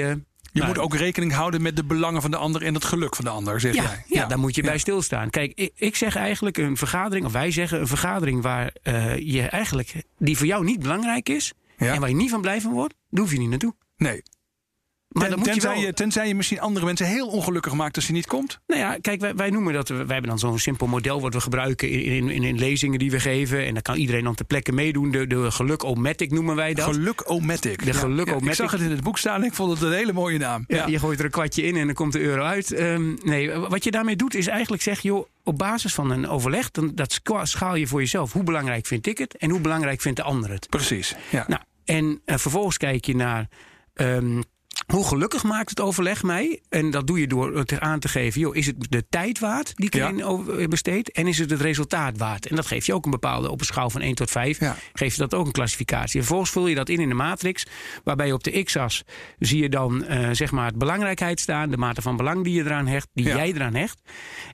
Je 0.51 0.63
nou, 0.63 0.75
moet 0.75 0.83
ook 0.83 0.95
rekening 0.95 1.33
houden 1.33 1.61
met 1.61 1.75
de 1.75 1.83
belangen 1.83 2.21
van 2.21 2.31
de 2.31 2.37
ander 2.37 2.63
en 2.63 2.73
het 2.73 2.85
geluk 2.85 3.15
van 3.15 3.25
de 3.25 3.31
ander, 3.31 3.59
zeg 3.59 3.75
ja, 3.75 3.81
jij. 3.81 4.03
ja, 4.07 4.25
daar 4.25 4.39
moet 4.39 4.55
je 4.55 4.61
bij 4.61 4.77
stilstaan. 4.77 5.29
Kijk, 5.29 5.51
ik, 5.55 5.71
ik 5.75 5.95
zeg 5.95 6.15
eigenlijk 6.15 6.57
een 6.57 6.77
vergadering, 6.77 7.25
of 7.25 7.31
wij 7.31 7.51
zeggen 7.51 7.79
een 7.79 7.87
vergadering 7.87 8.41
waar 8.41 8.73
je 9.19 9.41
eigenlijk 9.41 9.93
die 10.17 10.37
voor 10.37 10.45
jou 10.45 10.63
niet 10.63 10.79
belangrijk 10.79 11.29
is 11.29 11.53
Ja. 11.85 11.93
en 11.93 11.99
waar 11.99 12.09
je 12.09 12.15
niet 12.15 12.29
van 12.29 12.41
blij 12.41 12.61
van 12.61 12.71
wordt, 12.73 12.95
daar 13.09 13.21
hoef 13.21 13.31
je 13.31 13.39
niet 13.39 13.49
naartoe. 13.49 13.75
Nee. 13.95 14.23
Maar 15.07 15.29
Ten- 15.29 15.37
je 15.37 15.43
tenzij, 15.43 15.71
wel, 15.73 15.81
je, 15.81 15.93
tenzij 15.93 16.27
je 16.27 16.35
misschien 16.35 16.59
andere 16.59 16.85
mensen 16.85 17.05
heel 17.07 17.27
ongelukkig 17.27 17.73
maakt 17.73 17.95
als 17.95 18.07
je 18.07 18.13
niet 18.13 18.27
komt. 18.27 18.59
Nou 18.67 18.81
ja, 18.81 18.97
kijk, 19.01 19.21
wij, 19.21 19.35
wij 19.35 19.49
noemen 19.49 19.73
dat. 19.73 19.87
Wij 19.89 19.97
hebben 19.97 20.21
dan 20.23 20.39
zo'n 20.39 20.59
simpel 20.59 20.87
model 20.87 21.21
wat 21.21 21.33
we 21.33 21.41
gebruiken 21.41 21.89
in, 21.89 22.03
in, 22.03 22.29
in, 22.29 22.43
in 22.43 22.57
lezingen 22.59 22.99
die 22.99 23.11
we 23.11 23.19
geven. 23.19 23.65
En 23.65 23.73
dan 23.73 23.81
kan 23.81 23.95
iedereen 23.95 24.23
dan 24.23 24.35
ter 24.35 24.45
plekke 24.45 24.71
meedoen. 24.71 25.11
De, 25.11 25.27
de 25.27 25.51
geluk-o-matic 25.51 26.31
noemen 26.31 26.55
wij 26.55 26.73
dat. 26.73 26.85
Geluk-o-matic. 26.93 27.79
De. 27.85 27.85
Ik 28.41 28.53
zag 28.53 28.71
het 28.71 28.81
in 28.81 28.89
het 28.91 29.03
boek 29.03 29.17
staan 29.17 29.41
en 29.41 29.47
ik 29.47 29.53
vond 29.53 29.71
het 29.71 29.81
een 29.81 29.93
hele 29.97 30.13
mooie 30.13 30.37
naam. 30.37 30.63
Ja, 30.67 30.87
Je 30.87 30.99
gooit 30.99 31.19
er 31.19 31.25
een 31.25 31.31
kwartje 31.31 31.63
in 31.63 31.75
en 31.75 31.85
dan 31.85 31.95
komt 31.95 32.13
de 32.13 32.19
euro 32.19 32.41
uit. 32.43 32.71
Ehm, 32.73 33.13
nee, 33.23 33.51
wat 33.51 33.83
je 33.83 33.91
daarmee 33.91 34.15
doet 34.15 34.35
is 34.35 34.47
eigenlijk 34.47 34.81
zeggen, 34.83 35.09
joh, 35.09 35.25
op 35.43 35.57
basis 35.57 35.93
van 35.93 36.11
een 36.11 36.27
overleg, 36.27 36.71
dan, 36.71 36.91
dat 36.95 37.11
scha- 37.23 37.45
schaal 37.45 37.75
je 37.75 37.87
voor 37.87 37.99
jezelf. 37.99 38.33
Hoe 38.33 38.43
belangrijk 38.43 38.85
vind 38.85 39.07
ik 39.07 39.17
het 39.17 39.37
en 39.37 39.49
hoe 39.49 39.59
belangrijk 39.59 40.01
vindt 40.01 40.17
de 40.17 40.23
ander 40.23 40.49
het? 40.49 40.69
Precies. 40.69 41.15
Ja. 41.29 41.45
Nou, 41.47 41.61
en 41.85 42.21
eh, 42.25 42.37
vervolgens 42.37 42.77
kijk 42.77 43.05
je 43.05 43.15
naar. 43.15 43.47
ehm, 43.93 44.41
hoe 44.93 45.05
gelukkig 45.07 45.43
maakt 45.43 45.69
het 45.69 45.79
overleg 45.81 46.23
mij? 46.23 46.61
En 46.69 46.91
dat 46.91 47.07
doe 47.07 47.19
je 47.19 47.27
door 47.27 47.57
het 47.57 47.79
aan 47.79 47.99
te 47.99 48.07
geven: 48.07 48.41
joh, 48.41 48.55
is 48.55 48.65
het 48.65 48.75
de 48.89 49.05
tijd 49.09 49.39
waard 49.39 49.75
die 49.75 49.85
ik 49.85 49.95
Ja. 49.95 50.07
erin 50.11 50.19
eh, 50.59 50.67
besteed? 50.67 51.11
En 51.11 51.27
is 51.27 51.37
het 51.37 51.49
het 51.49 51.61
resultaat 51.61 52.17
waard? 52.17 52.45
En 52.45 52.55
dat 52.55 52.65
geeft 52.65 52.85
je 52.85 52.93
ook 52.93 53.05
een 53.05 53.11
bepaalde, 53.11 53.49
op 53.51 53.59
een 53.59 53.65
schaal 53.65 53.89
van 53.89 54.01
1 54.01 54.15
tot 54.15 54.31
5, 54.31 54.59
Ja. 54.59 54.75
geeft 54.93 55.15
je 55.15 55.21
dat 55.21 55.33
ook 55.33 55.45
een 55.45 55.51
klassificatie. 55.51 56.13
En 56.19 56.19
vervolgens 56.25 56.51
vul 56.51 56.67
je 56.67 56.75
dat 56.75 56.89
in 56.89 56.99
in 56.99 57.09
de 57.09 57.15
matrix, 57.15 57.65
waarbij 58.03 58.31
op 58.31 58.43
de 58.43 58.63
x-as 58.63 59.03
zie 59.39 59.61
je 59.61 59.69
dan 59.69 60.03
eh, 60.05 60.29
zeg 60.31 60.51
maar 60.51 60.65
het 60.65 60.77
belangrijkheid 60.77 61.39
staan, 61.39 61.69
de 61.69 61.77
mate 61.77 62.01
van 62.01 62.17
belang 62.17 62.43
die 62.43 62.53
je 62.53 62.63
eraan 62.63 62.87
hecht, 62.87 63.07
die 63.13 63.25
Ja. 63.25 63.35
jij 63.35 63.53
eraan 63.53 63.75
hecht. 63.75 64.01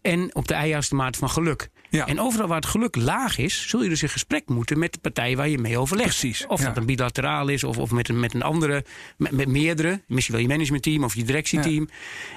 En 0.01 0.35
op 0.35 0.47
de 0.47 0.53
y-as 0.68 0.89
de 0.89 0.95
mate 0.95 1.19
van 1.19 1.30
geluk. 1.30 1.69
En 1.89 2.19
overal 2.19 2.47
waar 2.47 2.56
het 2.57 2.65
geluk 2.65 2.95
laag 2.95 3.38
is, 3.38 3.68
zul 3.69 3.83
je 3.83 3.89
dus 3.89 4.01
in 4.03 4.09
gesprek 4.09 4.47
moeten 4.50 4.80
met 4.80 4.94
de 4.94 5.00
partij 5.00 5.35
waar 5.35 5.50
je 5.50 5.57
mee 5.57 5.77
overlegt. 5.77 6.09
Precies, 6.19 6.47
Of 6.47 6.62
dat 6.62 6.77
een 6.77 6.85
bilateraal 6.85 7.47
is, 7.47 7.63
of, 7.63 7.77
of 7.77 7.91
met, 7.91 8.09
een, 8.09 8.19
met 8.19 8.33
een 8.33 8.41
andere, 8.41 8.85
met, 9.18 9.31
met 9.31 9.47
meerdere. 9.47 10.01
Misschien 10.24 10.48
wel 10.48 10.58
je 10.58 10.58
managementteam 10.58 11.04
of 11.04 11.16
je 11.16 11.24
directieteam. 11.24 11.90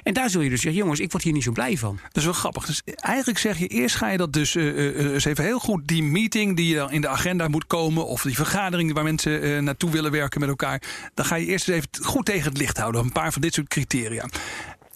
En 0.02 0.14
daar 0.14 0.30
zul 0.30 0.40
je 0.40 0.50
dus 0.50 0.60
zeggen, 0.60 0.80
jongens, 0.80 1.00
ik 1.00 1.10
word 1.12 1.24
hier 1.24 1.32
niet 1.32 1.42
zo 1.42 1.52
blij 1.52 1.76
van. 1.76 1.98
Dat 2.02 2.16
is 2.16 2.24
wel 2.24 2.32
grappig. 2.32 2.66
Dus 2.66 2.82
eigenlijk 2.84 3.38
zeg 3.38 3.58
je, 3.58 3.66
eerst 3.66 3.96
ga 3.96 4.08
je 4.10 4.16
dat 4.18 4.32
dus 4.32 4.54
eh, 4.54 4.68
eh, 4.68 4.98
eh, 4.98 5.12
eens 5.12 5.24
even 5.24 5.44
heel 5.44 5.58
goed, 5.58 5.88
die 5.88 6.02
meeting 6.02 6.56
die 6.56 6.68
je 6.68 6.74
dan 6.74 6.90
in 6.90 7.00
de 7.00 7.08
agenda 7.08 7.48
moet 7.48 7.66
komen, 7.66 8.06
of 8.06 8.22
die 8.22 8.34
vergadering 8.34 8.92
waar 8.92 9.04
mensen 9.04 9.64
naartoe 9.64 9.90
willen 9.90 10.10
werken 10.10 10.40
met 10.40 10.48
elkaar, 10.48 10.82
dan 11.14 11.24
ga 11.24 11.34
je 11.36 11.46
eerst 11.46 11.68
eens 11.68 11.76
even 11.76 12.04
goed 12.04 12.24
tegen 12.24 12.48
het 12.48 12.58
licht 12.58 12.76
houden. 12.78 13.00
Een 13.00 13.12
paar 13.12 13.32
van 13.32 13.42
dit 13.42 13.54
soort 13.54 13.68
criteria. 13.68 14.28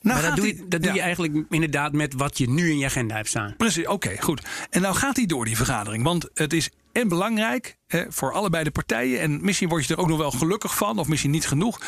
Nou 0.03 0.21
maar 0.21 0.27
dat, 0.29 0.37
doe, 0.37 0.45
die- 0.45 0.57
je, 0.57 0.69
dat 0.69 0.83
doe 0.83 0.93
je 0.93 1.01
eigenlijk 1.01 1.45
inderdaad 1.51 1.93
met 1.93 2.15
wat 2.15 2.39
je 2.39 2.51
nu 2.51 2.71
in 2.71 2.79
je 2.79 2.85
agenda 2.85 3.15
hebt 3.17 3.29
staan. 3.29 3.55
Precies, 3.57 3.87
oké, 3.87 4.17
goed. 4.21 4.43
En 4.71 4.81
nou 4.81 4.95
gaat 4.95 5.17
hij 5.17 5.27
door, 5.27 5.45
die 5.45 5.57
vergadering. 5.57 6.05
Want 6.05 6.29
het 6.35 6.53
is 6.53 6.71
en 6.93 7.09
belangrijk 7.09 7.76
hè, 7.87 8.05
voor 8.09 8.33
allebei 8.33 8.64
de 8.64 8.71
partijen. 8.71 9.21
En 9.21 9.38
misschien 9.45 9.69
word 9.69 9.87
je 9.87 9.95
er 9.95 10.00
ook 10.00 10.09
nog 10.09 10.19
wel 10.19 10.31
gelukkig 10.31 10.76
van, 10.76 10.99
of 10.99 11.09
misschien 11.09 11.31
niet 11.31 11.47
genoeg. 11.47 11.81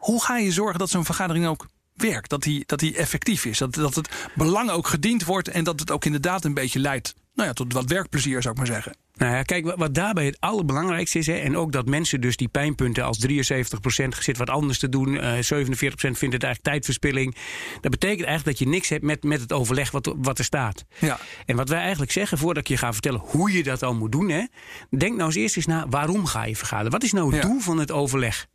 Hoe 0.00 0.24
ga 0.24 0.36
je 0.38 0.52
zorgen 0.52 0.78
dat 0.78 0.90
zo'n 0.90 1.04
vergadering 1.04 1.46
ook 1.46 1.66
werkt? 1.94 2.30
Dat 2.30 2.42
die, 2.42 2.62
dat 2.66 2.78
die 2.78 2.96
effectief 2.96 3.44
is? 3.44 3.58
Dat, 3.58 3.74
dat 3.74 3.94
het 3.94 4.10
belang 4.34 4.70
ook 4.70 4.86
gediend 4.86 5.24
wordt 5.24 5.48
en 5.48 5.64
dat 5.64 5.80
het 5.80 5.90
ook 5.90 6.04
inderdaad 6.04 6.44
een 6.44 6.54
beetje 6.54 6.78
leidt 6.78 7.14
nou 7.34 7.48
ja, 7.48 7.52
tot 7.54 7.72
wat 7.72 7.88
werkplezier, 7.88 8.42
zou 8.42 8.52
ik 8.54 8.58
maar 8.58 8.66
zeggen. 8.74 8.96
Nou 9.14 9.34
ja, 9.34 9.42
kijk, 9.42 9.76
wat, 9.76 9.94
daarbij 9.94 10.24
het 10.24 10.36
allerbelangrijkste 10.40 11.18
is... 11.18 11.26
Hè, 11.26 11.32
en 11.34 11.56
ook 11.56 11.72
dat 11.72 11.86
mensen 11.86 12.20
dus 12.20 12.36
die 12.36 12.48
pijnpunten 12.48 13.04
als 13.04 13.26
73% 13.26 13.32
zit 14.18 14.38
wat 14.38 14.50
anders 14.50 14.78
te 14.78 14.88
doen... 14.88 15.18
eh 15.20 15.32
47% 15.32 15.38
vindt 15.40 16.20
het 16.20 16.22
eigenlijk 16.22 16.62
tijdverspilling. 16.62 17.36
Dat 17.80 17.90
betekent 17.90 18.26
eigenlijk 18.26 18.44
dat 18.44 18.58
je 18.58 18.74
niks 18.74 18.88
hebt 18.88 19.04
met, 19.04 19.22
met 19.22 19.40
het 19.40 19.52
overleg 19.52 19.90
wat, 19.90 20.14
wat 20.16 20.38
er 20.38 20.44
staat. 20.44 20.84
Ja. 20.98 21.18
En 21.46 21.56
wat 21.56 21.68
wij 21.68 21.80
eigenlijk 21.80 22.12
zeggen, 22.12 22.38
voordat 22.38 22.62
ik 22.62 22.68
je 22.68 22.76
ga 22.76 22.92
vertellen 22.92 23.20
hoe 23.20 23.52
je 23.52 23.62
dat 23.62 23.80
dan 23.80 23.96
moet 23.96 24.12
doen... 24.12 24.28
Hè, 24.28 24.44
denk 24.90 25.16
nou 25.16 25.26
eens 25.26 25.34
eerst 25.36 25.56
eens 25.56 25.66
na, 25.66 25.86
waarom 25.88 26.26
ga 26.26 26.44
je 26.44 26.56
vergaderen? 26.56 26.92
Wat 26.92 27.02
is 27.02 27.12
nou 27.12 27.34
het 27.34 27.42
Ja. 27.42 27.48
doel 27.48 27.60
van 27.60 27.78
het 27.78 27.90
overleg? 27.90 28.46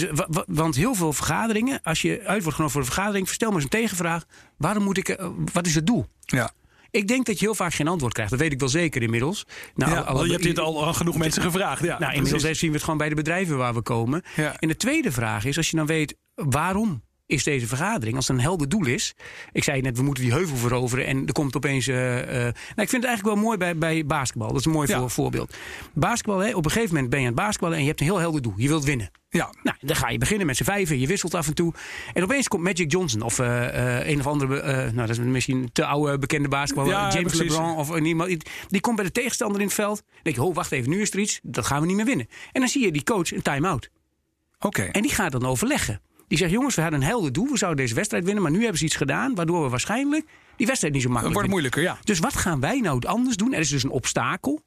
Dus, 0.00 0.10
wa- 0.10 0.26
wa- 0.30 0.44
want 0.46 0.74
heel 0.76 0.94
veel 0.94 1.12
vergaderingen, 1.12 1.80
als 1.82 2.02
je 2.02 2.20
uit 2.24 2.40
wordt 2.42 2.54
genomen 2.54 2.70
voor 2.70 2.80
een 2.80 2.86
vergadering... 2.92 3.26
verstel 3.26 3.48
maar 3.48 3.56
eens 3.56 3.64
een 3.72 3.78
tegenvraag, 3.80 4.24
waarom 4.56 4.82
moet 4.84 4.96
ik, 4.98 5.08
eh, 5.08 5.28
wat 5.52 5.66
is 5.66 5.74
het 5.74 5.86
doel? 5.86 6.06
Ja. 6.20 6.50
Ik 6.90 7.08
denk 7.08 7.26
dat 7.26 7.38
je 7.38 7.44
heel 7.44 7.54
vaak 7.54 7.74
geen 7.74 7.88
antwoord 7.88 8.12
krijgt. 8.12 8.30
Dat 8.30 8.40
weet 8.40 8.52
ik 8.52 8.60
wel 8.60 8.68
zeker 8.68 9.02
inmiddels. 9.02 9.46
Nou, 9.74 9.92
ja, 9.92 10.00
alle- 10.00 10.24
je 10.26 10.30
hebt 10.32 10.42
dit 10.42 10.58
al 10.58 10.92
genoeg 10.94 11.16
mensen 11.16 11.42
gevraagd. 11.42 11.82
Ja, 11.82 11.98
nou, 11.98 12.12
inmiddels 12.14 12.58
zien 12.58 12.68
we 12.70 12.74
het 12.74 12.84
gewoon 12.84 12.98
bij 12.98 13.08
de 13.08 13.14
bedrijven 13.14 13.56
waar 13.56 13.74
we 13.74 13.82
komen. 13.82 14.22
Ja. 14.36 14.56
En 14.58 14.68
de 14.68 14.76
tweede 14.76 15.12
vraag 15.12 15.44
is, 15.44 15.56
als 15.56 15.70
je 15.70 15.76
dan 15.76 15.86
weet 15.86 16.16
waarom 16.34 17.02
is 17.26 17.44
deze 17.44 17.66
vergadering, 17.66 18.16
als 18.16 18.28
het 18.28 18.36
een 18.36 18.42
helder 18.42 18.68
doel 18.68 18.86
is. 18.86 19.14
Ik 19.52 19.64
zei 19.64 19.80
net, 19.80 19.96
we 19.96 20.02
moeten 20.02 20.22
die 20.24 20.32
heuvel 20.32 20.56
veroveren 20.56 21.06
en 21.06 21.26
er 21.26 21.32
komt 21.32 21.56
opeens. 21.56 21.86
eh, 21.86 22.18
eh, 22.20 22.26
nou, 22.28 22.48
ik 22.76 22.88
vind 22.88 22.90
het 22.92 23.04
eigenlijk 23.04 23.34
wel 23.34 23.44
mooi 23.44 23.58
bij, 23.58 23.76
bij 23.76 24.06
basketbal. 24.06 24.48
Dat 24.48 24.58
is 24.58 24.64
een 24.64 24.72
mooi 24.72 24.88
Ja. 24.88 25.08
voorbeeld. 25.08 25.56
Basketbal, 25.92 26.38
hè, 26.38 26.54
op 26.54 26.64
een 26.64 26.70
gegeven 26.70 26.94
moment 26.94 27.10
ben 27.10 27.20
je 27.20 27.26
aan 27.26 27.32
het 27.32 27.40
basketballen 27.42 27.76
en 27.76 27.82
je 27.82 27.88
hebt 27.88 28.00
een 28.00 28.06
heel 28.06 28.18
helder 28.18 28.42
doel. 28.42 28.54
Je 28.56 28.68
wilt 28.68 28.84
winnen. 28.84 29.10
Ja. 29.28 29.54
Nou, 29.62 29.76
dan 29.80 29.96
ga 29.96 30.08
je 30.08 30.18
beginnen 30.18 30.46
met 30.46 30.56
z'n 30.56 30.64
vijven. 30.64 30.98
Je 31.00 31.06
wisselt 31.06 31.34
af 31.34 31.46
en 31.46 31.54
toe. 31.54 31.72
En 32.12 32.22
opeens 32.22 32.48
komt 32.48 32.62
Magic 32.62 32.90
Johnson 32.90 33.22
of 33.22 33.38
eh, 33.38 34.06
een 34.08 34.18
of 34.20 34.26
andere, 34.26 34.62
nou 34.92 35.06
dat 35.06 35.08
is 35.08 35.18
misschien 35.18 35.68
te 35.72 35.84
oude 35.84 36.18
bekende 36.18 36.48
basketballer, 36.48 36.90
Ja, 36.92 37.12
James 37.12 37.32
precies. 37.32 37.50
LeBron 37.56 37.76
of 37.76 37.98
iemand. 37.98 38.44
Die 38.68 38.80
komt 38.80 38.96
bij 38.96 39.04
de 39.04 39.12
tegenstander 39.12 39.60
in 39.60 39.66
het 39.66 39.74
veld. 39.74 39.96
Dan 40.06 40.20
denk 40.22 40.36
je, 40.36 40.42
oh 40.42 40.54
wacht 40.54 40.72
even, 40.72 40.90
nu 40.90 41.00
is 41.00 41.12
er 41.12 41.18
iets. 41.18 41.40
Dat 41.42 41.66
gaan 41.66 41.80
we 41.80 41.86
niet 41.86 41.96
meer 41.96 42.04
winnen. 42.04 42.28
En 42.52 42.60
dan 42.60 42.68
zie 42.70 42.84
je 42.84 42.92
die 42.92 43.02
coach 43.02 43.32
een 43.32 43.42
time-out. 43.42 43.90
Oké. 44.58 44.82
En 44.82 45.02
die 45.02 45.10
gaat 45.12 45.32
dan 45.32 45.46
overleggen. 45.46 46.00
Die 46.34 46.42
zegt, 46.42 46.54
jongens, 46.54 46.74
we 46.74 46.82
hadden 46.82 47.00
een 47.00 47.06
helder 47.06 47.32
doel. 47.32 47.48
We 47.50 47.56
zouden 47.58 47.82
deze 47.82 47.94
wedstrijd 47.94 48.24
winnen. 48.24 48.42
Maar 48.42 48.52
nu 48.52 48.60
hebben 48.60 48.78
ze 48.78 48.84
iets 48.84 48.96
gedaan 48.96 49.34
waardoor 49.34 49.62
we 49.62 49.68
waarschijnlijk 49.68 50.24
die 50.56 50.66
wedstrijd 50.66 50.94
niet 50.94 51.02
zo 51.02 51.08
Het 51.08 51.18
makkelijk 51.22 51.48
wordt 51.50 51.62
winnen. 51.62 51.72
moeilijker, 51.80 51.82
ja. 51.82 51.98
Dus 52.04 52.18
wat 52.18 52.36
gaan 52.42 52.60
wij 52.60 52.80
nou 52.80 53.06
anders 53.06 53.36
doen? 53.36 53.52
Er 53.52 53.58
is 53.60 53.68
dus 53.68 53.82
een 53.84 53.90
obstakel. 53.90 54.60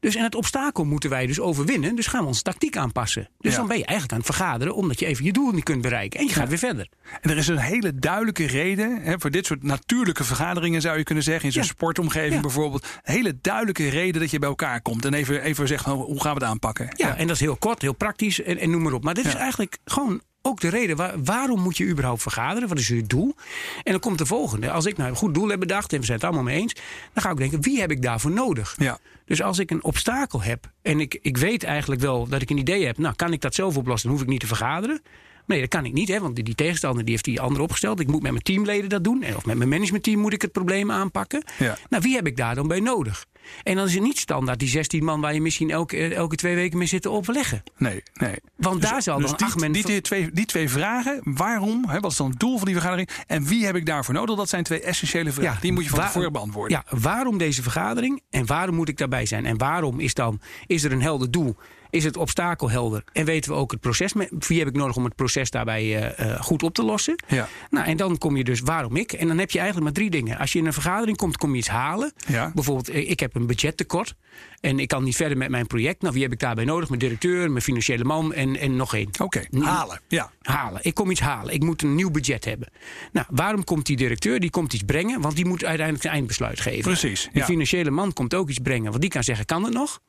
Dus 0.00 0.14
en 0.14 0.22
het 0.24 0.34
obstakel 0.34 0.84
moeten 0.84 1.10
wij 1.10 1.26
dus 1.26 1.40
overwinnen. 1.40 1.94
Dus 1.96 2.06
gaan 2.06 2.20
we 2.20 2.26
onze 2.26 2.42
tactiek 2.42 2.76
aanpassen. 2.76 3.28
Dus 3.38 3.52
Ja. 3.52 3.58
dan 3.58 3.68
ben 3.68 3.76
je 3.78 3.84
eigenlijk 3.84 4.12
aan 4.12 4.26
het 4.26 4.36
vergaderen 4.36 4.74
omdat 4.74 4.98
je 5.00 5.06
even 5.06 5.24
je 5.24 5.32
doel 5.32 5.50
niet 5.52 5.64
kunt 5.64 5.82
bereiken. 5.82 6.20
En 6.20 6.26
je 6.26 6.32
gaat 6.32 6.48
weer 6.48 6.58
verder. 6.58 6.88
En 7.20 7.30
er 7.30 7.36
is 7.36 7.48
een 7.48 7.58
hele 7.58 7.94
duidelijke 7.94 8.46
reden 8.46 9.02
hè, 9.02 9.14
voor 9.18 9.30
dit 9.30 9.46
soort 9.46 9.62
natuurlijke 9.62 10.24
vergaderingen, 10.24 10.80
zou 10.80 10.98
je 10.98 11.04
kunnen 11.04 11.24
zeggen. 11.24 11.44
In 11.44 11.52
zo'n 11.52 11.62
Ja. 11.62 11.68
sportomgeving 11.68 12.40
bijvoorbeeld. 12.42 12.82
Een 13.02 13.14
hele 13.14 13.38
duidelijke 13.40 13.88
reden 13.88 14.20
dat 14.20 14.30
je 14.30 14.38
bij 14.38 14.48
elkaar 14.48 14.80
komt. 14.82 15.04
En 15.04 15.14
even, 15.14 15.42
even 15.42 15.68
zegt, 15.68 15.86
nou, 15.86 15.98
hoe 15.98 16.20
gaan 16.22 16.34
we 16.34 16.40
het 16.40 16.50
aanpakken? 16.50 16.88
Ja, 16.96 17.16
en 17.16 17.26
dat 17.26 17.36
is 17.36 17.42
heel 17.42 17.56
kort, 17.56 17.82
heel 17.82 17.94
praktisch 17.94 18.42
en, 18.42 18.58
en 18.58 18.70
noem 18.70 18.82
maar 18.82 18.92
op. 18.92 19.04
Maar 19.04 19.14
dit 19.14 19.26
is 19.26 19.34
eigenlijk 19.34 19.78
gewoon 19.84 20.20
ook 20.42 20.60
de 20.60 20.68
reden. 20.68 20.96
Waar, 20.96 21.22
waarom 21.22 21.60
moet 21.60 21.76
je 21.76 21.86
überhaupt 21.86 22.22
vergaderen? 22.22 22.68
Wat 22.68 22.78
is 22.78 22.88
je 22.88 23.02
doel? 23.02 23.34
En 23.82 23.92
dan 23.92 24.00
komt 24.00 24.18
de 24.18 24.26
volgende. 24.26 24.70
Als 24.70 24.86
ik 24.86 24.96
nou 24.96 25.10
een 25.10 25.16
goed 25.16 25.34
doel 25.34 25.48
heb 25.48 25.60
bedacht 25.60 25.92
en 25.92 25.98
we 25.98 26.04
zijn 26.04 26.16
het 26.16 26.26
allemaal 26.26 26.44
mee 26.44 26.60
eens. 26.60 26.74
Dan 27.12 27.22
ga 27.22 27.30
ik 27.30 27.36
denken, 27.36 27.62
wie 27.62 27.80
heb 27.80 27.90
ik 27.90 28.02
daarvoor 28.02 28.30
nodig? 28.30 28.74
Ja. 28.78 28.98
Dus 29.24 29.42
als 29.42 29.58
ik 29.58 29.70
een 29.70 29.84
obstakel 29.84 30.42
heb 30.42 30.70
en 30.82 31.00
ik, 31.00 31.18
ik 31.22 31.36
weet 31.36 31.64
eigenlijk 31.64 32.00
wel 32.00 32.28
dat 32.28 32.42
ik 32.42 32.50
een 32.50 32.58
idee 32.58 32.86
heb. 32.86 32.98
Nou, 32.98 33.14
kan 33.14 33.32
ik 33.32 33.40
dat 33.40 33.54
zelf 33.54 33.76
oplossen? 33.76 34.08
Dan 34.08 34.16
hoef 34.16 34.26
ik 34.26 34.32
niet 34.32 34.40
te 34.40 34.46
vergaderen. 34.46 35.02
Nee, 35.46 35.60
dat 35.60 35.68
kan 35.68 35.84
ik 35.84 35.92
niet, 35.92 36.08
hè, 36.08 36.20
want 36.20 36.34
die, 36.34 36.44
die 36.44 36.54
tegenstander 36.54 37.02
die 37.02 37.12
heeft 37.12 37.24
die 37.24 37.40
ander 37.40 37.62
opgesteld. 37.62 38.00
Ik 38.00 38.06
moet 38.06 38.22
met 38.22 38.30
mijn 38.30 38.42
teamleden 38.42 38.88
dat 38.88 39.04
doen. 39.04 39.22
En 39.22 39.36
Of 39.36 39.46
met 39.46 39.56
mijn 39.56 39.68
managementteam 39.68 40.20
moet 40.20 40.32
ik 40.32 40.42
het 40.42 40.52
probleem 40.52 40.90
aanpakken. 40.90 41.44
Ja. 41.58 41.76
Nou, 41.88 42.02
wie 42.02 42.14
heb 42.14 42.26
ik 42.26 42.36
daar 42.36 42.54
dan 42.54 42.68
bij 42.68 42.80
nodig? 42.80 43.26
En 43.62 43.76
dan 43.76 43.86
is 43.86 43.94
het 43.94 44.02
niet 44.02 44.18
standaard 44.18 44.58
die 44.58 44.68
16 44.68 45.04
man 45.04 45.20
waar 45.20 45.34
je 45.34 45.40
misschien 45.40 45.70
elke, 45.70 45.96
eh, 45.96 46.16
elke 46.16 46.36
twee 46.36 46.54
weken 46.54 46.78
mee 46.78 46.86
zit 46.86 47.02
te 47.02 47.10
overleggen. 47.10 47.62
Nee, 47.76 48.02
nee. 48.14 48.34
Want 48.56 48.82
daar 48.82 49.02
zal 49.02 49.18
Dus 49.18 49.28
dan 49.28 49.36
die, 49.36 49.46
acht 49.46 49.60
mensen. 49.60 49.86
die, 49.86 50.00
twee, 50.00 50.30
die 50.32 50.46
twee 50.46 50.68
vragen, 50.68 51.20
waarom, 51.24 51.84
hè, 51.88 52.00
wat 52.00 52.10
is 52.10 52.16
dan 52.16 52.30
het 52.30 52.40
doel 52.40 52.56
van 52.56 52.66
die 52.66 52.74
vergadering 52.74 53.08
en 53.26 53.44
wie 53.44 53.64
heb 53.66 53.76
ik 53.76 53.86
daarvoor 53.86 54.14
nodig? 54.14 54.36
Dat 54.36 54.48
zijn 54.48 54.64
twee 54.64 54.80
essentiële 54.80 55.32
vragen. 55.32 55.60
die 55.60 55.72
moet 55.72 55.84
je 55.84 55.90
van 55.90 56.00
tevoren 56.00 56.32
beantwoorden. 56.32 56.82
Ja, 56.88 56.98
waarom 56.98 57.38
deze 57.38 57.62
vergadering 57.62 58.22
en 58.30 58.46
waarom 58.46 58.74
moet 58.74 58.88
ik 58.88 58.98
daarbij 58.98 59.26
zijn? 59.26 59.46
En 59.46 59.58
waarom 59.58 60.00
is 60.00 60.14
dan, 60.14 60.40
is 60.66 60.84
er 60.84 60.92
een 60.92 61.02
helder 61.02 61.30
doel? 61.30 61.56
Is 61.90 62.04
het 62.04 62.16
obstakel 62.16 62.70
helder? 62.70 63.04
En 63.12 63.24
weten 63.24 63.50
we 63.50 63.56
ook 63.56 63.70
het 63.70 63.80
proces, 63.80 64.12
wie 64.38 64.58
heb 64.58 64.68
ik 64.68 64.74
nodig 64.76 64.96
om 64.96 65.04
het 65.04 65.14
proces 65.14 65.50
daarbij 65.50 65.82
eh, 65.82 66.32
eh, 66.32 66.40
goed 66.42 66.62
op 66.62 66.74
te 66.74 66.82
lossen? 66.84 67.22
Ja. 67.26 67.48
Nou, 67.70 67.86
en 67.86 67.96
dan 67.96 68.18
kom 68.18 68.36
je 68.36 68.44
dus 68.44 68.60
waarom 68.60 68.96
ik. 68.96 69.12
En 69.12 69.28
dan 69.28 69.38
heb 69.38 69.50
je 69.50 69.58
eigenlijk 69.58 69.86
maar 69.86 69.96
drie 69.96 70.10
dingen. 70.10 70.38
Als 70.38 70.52
je 70.52 70.58
in 70.58 70.66
een 70.66 70.72
vergadering 70.72 71.16
komt, 71.16 71.36
kom 71.36 71.50
je 71.52 71.58
iets 71.58 71.68
halen. 71.68 72.12
Ja. 72.26 72.50
Bijvoorbeeld, 72.54 72.88
eh, 72.88 73.10
ik 73.10 73.20
heb 73.20 73.34
een 73.34 73.46
budgettekort 73.46 74.14
en 74.60 74.78
ik 74.78 74.88
kan 74.88 75.04
niet 75.04 75.16
verder 75.16 75.36
met 75.36 75.48
mijn 75.48 75.66
project. 75.66 76.02
Nou, 76.02 76.14
wie 76.14 76.22
heb 76.22 76.32
ik 76.32 76.38
daarbij 76.38 76.64
nodig? 76.64 76.88
Mijn 76.88 77.00
directeur, 77.00 77.50
mijn 77.50 77.62
financiële 77.62 78.04
man 78.04 78.32
en, 78.32 78.56
en 78.56 78.76
nog 78.76 78.94
één. 78.94 79.08
Oké, 79.18 79.44
halen. 79.60 80.00
Ja. 80.08 80.30
Halen. 80.42 80.80
Ik 80.82 80.94
kom 80.94 81.10
iets 81.10 81.20
halen. 81.20 81.54
Ik 81.54 81.62
moet 81.62 81.82
een 81.82 81.94
nieuw 81.94 82.10
budget 82.10 82.44
hebben. 82.44 82.68
Nou, 83.12 83.26
waarom 83.30 83.64
komt 83.64 83.86
die 83.86 83.96
directeur? 83.96 84.40
Die 84.40 84.50
komt 84.50 84.72
iets 84.72 84.82
brengen, 84.82 85.20
want 85.20 85.36
die 85.36 85.46
moet 85.46 85.64
uiteindelijk 85.64 86.04
een 86.04 86.10
eindbesluit 86.10 86.60
geven. 86.60 86.82
Precies, 86.82 87.28
De 87.32 87.38
ja. 87.38 87.44
financiële 87.44 87.90
man 87.90 88.12
komt 88.12 88.34
ook 88.34 88.48
iets 88.48 88.58
brengen, 88.58 88.88
want 88.90 89.00
die 89.00 89.10
kan 89.10 89.24
zeggen: 89.24 89.44
kan 89.46 89.64
het 89.64 89.72
nog? 89.72 90.00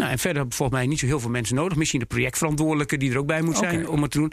Nou, 0.00 0.12
en 0.12 0.18
verder 0.18 0.38
hebben 0.38 0.56
volgens 0.56 0.78
mij 0.78 0.86
niet 0.86 0.98
zo 0.98 1.06
heel 1.06 1.20
veel 1.20 1.30
mensen 1.30 1.56
nodig. 1.56 1.78
Misschien 1.78 2.00
de 2.00 2.06
projectverantwoordelijke 2.06 2.96
die 2.96 3.10
er 3.10 3.18
ook 3.18 3.26
bij 3.26 3.42
moet 3.42 3.56
zijn 3.56 3.88
om 3.88 4.02
het 4.02 4.10
te 4.10 4.18
doen. 4.18 4.32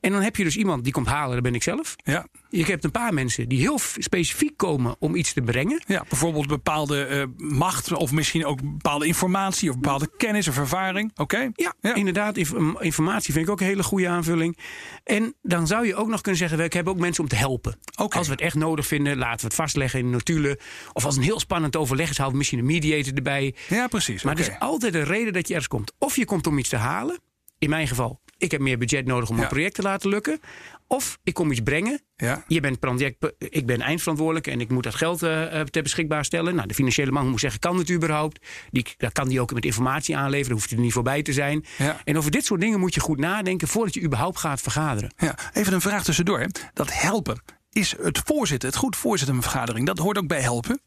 En 0.00 0.12
dan 0.12 0.22
heb 0.22 0.36
je 0.36 0.44
dus 0.44 0.56
iemand 0.56 0.84
die 0.84 0.92
komt 0.92 1.06
halen, 1.06 1.34
dat 1.34 1.42
ben 1.42 1.54
ik 1.54 1.62
zelf. 1.62 1.96
Ja. 2.04 2.26
Je 2.50 2.64
hebt 2.64 2.84
een 2.84 2.90
paar 2.90 3.14
mensen 3.14 3.48
die 3.48 3.58
heel 3.58 3.78
specifiek 3.98 4.56
komen 4.56 4.96
om 4.98 5.14
iets 5.14 5.32
te 5.32 5.42
brengen. 5.42 5.82
ja, 5.86 6.04
bijvoorbeeld 6.08 6.46
bepaalde 6.46 7.04
eh, 7.04 7.24
macht 7.36 7.92
of 7.92 8.12
misschien 8.12 8.44
ook 8.46 8.62
bepaalde 8.62 9.06
informatie 9.06 9.68
of 9.70 9.74
bepaalde 9.74 10.10
kennis 10.16 10.48
of 10.48 10.56
ervaring. 10.58 11.10
Oké? 11.16 11.50
Ja, 11.54 11.74
Ja. 11.80 11.94
inderdaad. 11.94 12.36
inf- 12.36 12.80
informatie 12.80 13.32
vind 13.32 13.46
ik 13.46 13.50
ook 13.52 13.60
een 13.60 13.66
hele 13.66 13.82
goede 13.82 14.08
aanvulling. 14.08 14.58
En 15.04 15.34
dan 15.42 15.66
zou 15.66 15.86
je 15.86 15.94
ook 15.96 16.08
nog 16.08 16.20
kunnen 16.20 16.40
zeggen: 16.40 16.58
we 16.58 16.66
hebben 16.68 16.92
ook 16.92 16.98
mensen 16.98 17.22
om 17.22 17.28
te 17.28 17.36
helpen. 17.36 17.78
Als 17.94 18.26
we 18.26 18.32
het 18.32 18.40
echt 18.42 18.54
nodig 18.54 18.86
vinden, 18.86 19.16
laten 19.16 19.40
we 19.40 19.46
het 19.46 19.54
vastleggen 19.54 19.98
in 20.00 20.10
notulen. 20.10 20.56
Of 20.92 21.04
als 21.04 21.16
een 21.16 21.22
heel 21.22 21.40
spannend 21.40 21.76
overleg 21.76 22.10
is, 22.10 22.16
halen 22.16 22.32
we 22.32 22.38
misschien 22.38 22.58
een 22.58 22.66
mediator 22.66 23.14
erbij. 23.14 23.54
Ja, 23.68 23.86
precies. 23.86 24.22
Maar 24.22 24.32
Oké. 24.32 24.42
er 24.42 24.50
is 24.50 24.58
altijd 24.58 24.94
een 24.94 25.04
reden 25.04 25.32
dat 25.32 25.48
je 25.48 25.54
ergens 25.54 25.72
komt. 25.72 25.92
Of 25.98 26.16
je 26.16 26.24
komt 26.24 26.46
om 26.46 26.58
iets 26.58 26.68
te 26.68 26.76
halen. 26.76 27.18
In 27.58 27.70
mijn 27.70 27.88
geval, 27.88 28.20
ik 28.36 28.50
heb 28.50 28.60
meer 28.60 28.78
budget 28.78 29.06
nodig 29.06 29.28
om 29.30 29.36
Ja. 29.36 29.42
een 29.42 29.48
project 29.48 29.74
te 29.74 29.82
laten 29.82 30.08
lukken. 30.10 30.40
Of 30.88 31.18
ik 31.24 31.34
kom 31.34 31.50
iets 31.50 31.60
brengen. 31.60 32.00
Ja. 32.16 32.44
Je 32.46 32.60
bent 32.60 32.78
project, 32.78 33.32
ik 33.38 33.66
ben 33.66 33.80
eindverantwoordelijk 33.80 34.46
en 34.46 34.60
ik 34.60 34.70
moet 34.70 34.82
dat 34.82 34.94
geld 34.94 35.22
eh, 35.22 35.60
ter 35.60 35.82
beschikbaar 35.82 36.24
stellen. 36.24 36.54
Nou, 36.54 36.68
de 36.68 36.74
financiële 36.74 37.10
man 37.10 37.28
moet 37.28 37.40
zeggen, 37.40 37.60
kan 37.60 37.78
het 37.78 37.90
überhaupt? 37.90 38.46
Die, 38.70 38.86
dat 38.96 39.12
kan 39.12 39.28
die 39.28 39.40
ook 39.40 39.52
met 39.54 39.64
informatie 39.64 40.16
aanleveren, 40.16 40.52
hoeft 40.52 40.68
hij 40.68 40.78
er 40.78 40.84
niet 40.84 40.92
voorbij 40.92 41.22
te 41.22 41.32
zijn. 41.32 41.64
Ja. 41.78 42.00
En 42.04 42.16
over 42.16 42.30
dit 42.30 42.44
soort 42.44 42.60
dingen 42.60 42.80
moet 42.80 42.94
je 42.94 43.00
goed 43.00 43.18
nadenken 43.18 43.68
voordat 43.68 43.94
je 43.94 44.02
überhaupt 44.02 44.38
gaat 44.38 44.60
vergaderen. 44.60 45.12
Ja, 45.16 45.38
even 45.52 45.72
een 45.72 45.80
vraag 45.80 46.04
tussendoor. 46.04 46.40
Hè. 46.40 46.46
Dat 46.72 46.92
helpen. 46.92 47.42
Is 47.70 47.94
het 48.02 48.20
voorzitten, 48.24 48.68
het 48.68 48.78
goed 48.78 48.96
voorzitten 48.96 49.34
van 49.34 49.44
een 49.44 49.50
vergadering, 49.50 49.86
dat 49.86 49.98
hoort 49.98 50.18
ook 50.18 50.28
bij 50.28 50.40
helpen? 50.40 50.80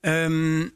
Ehm, 0.00 0.68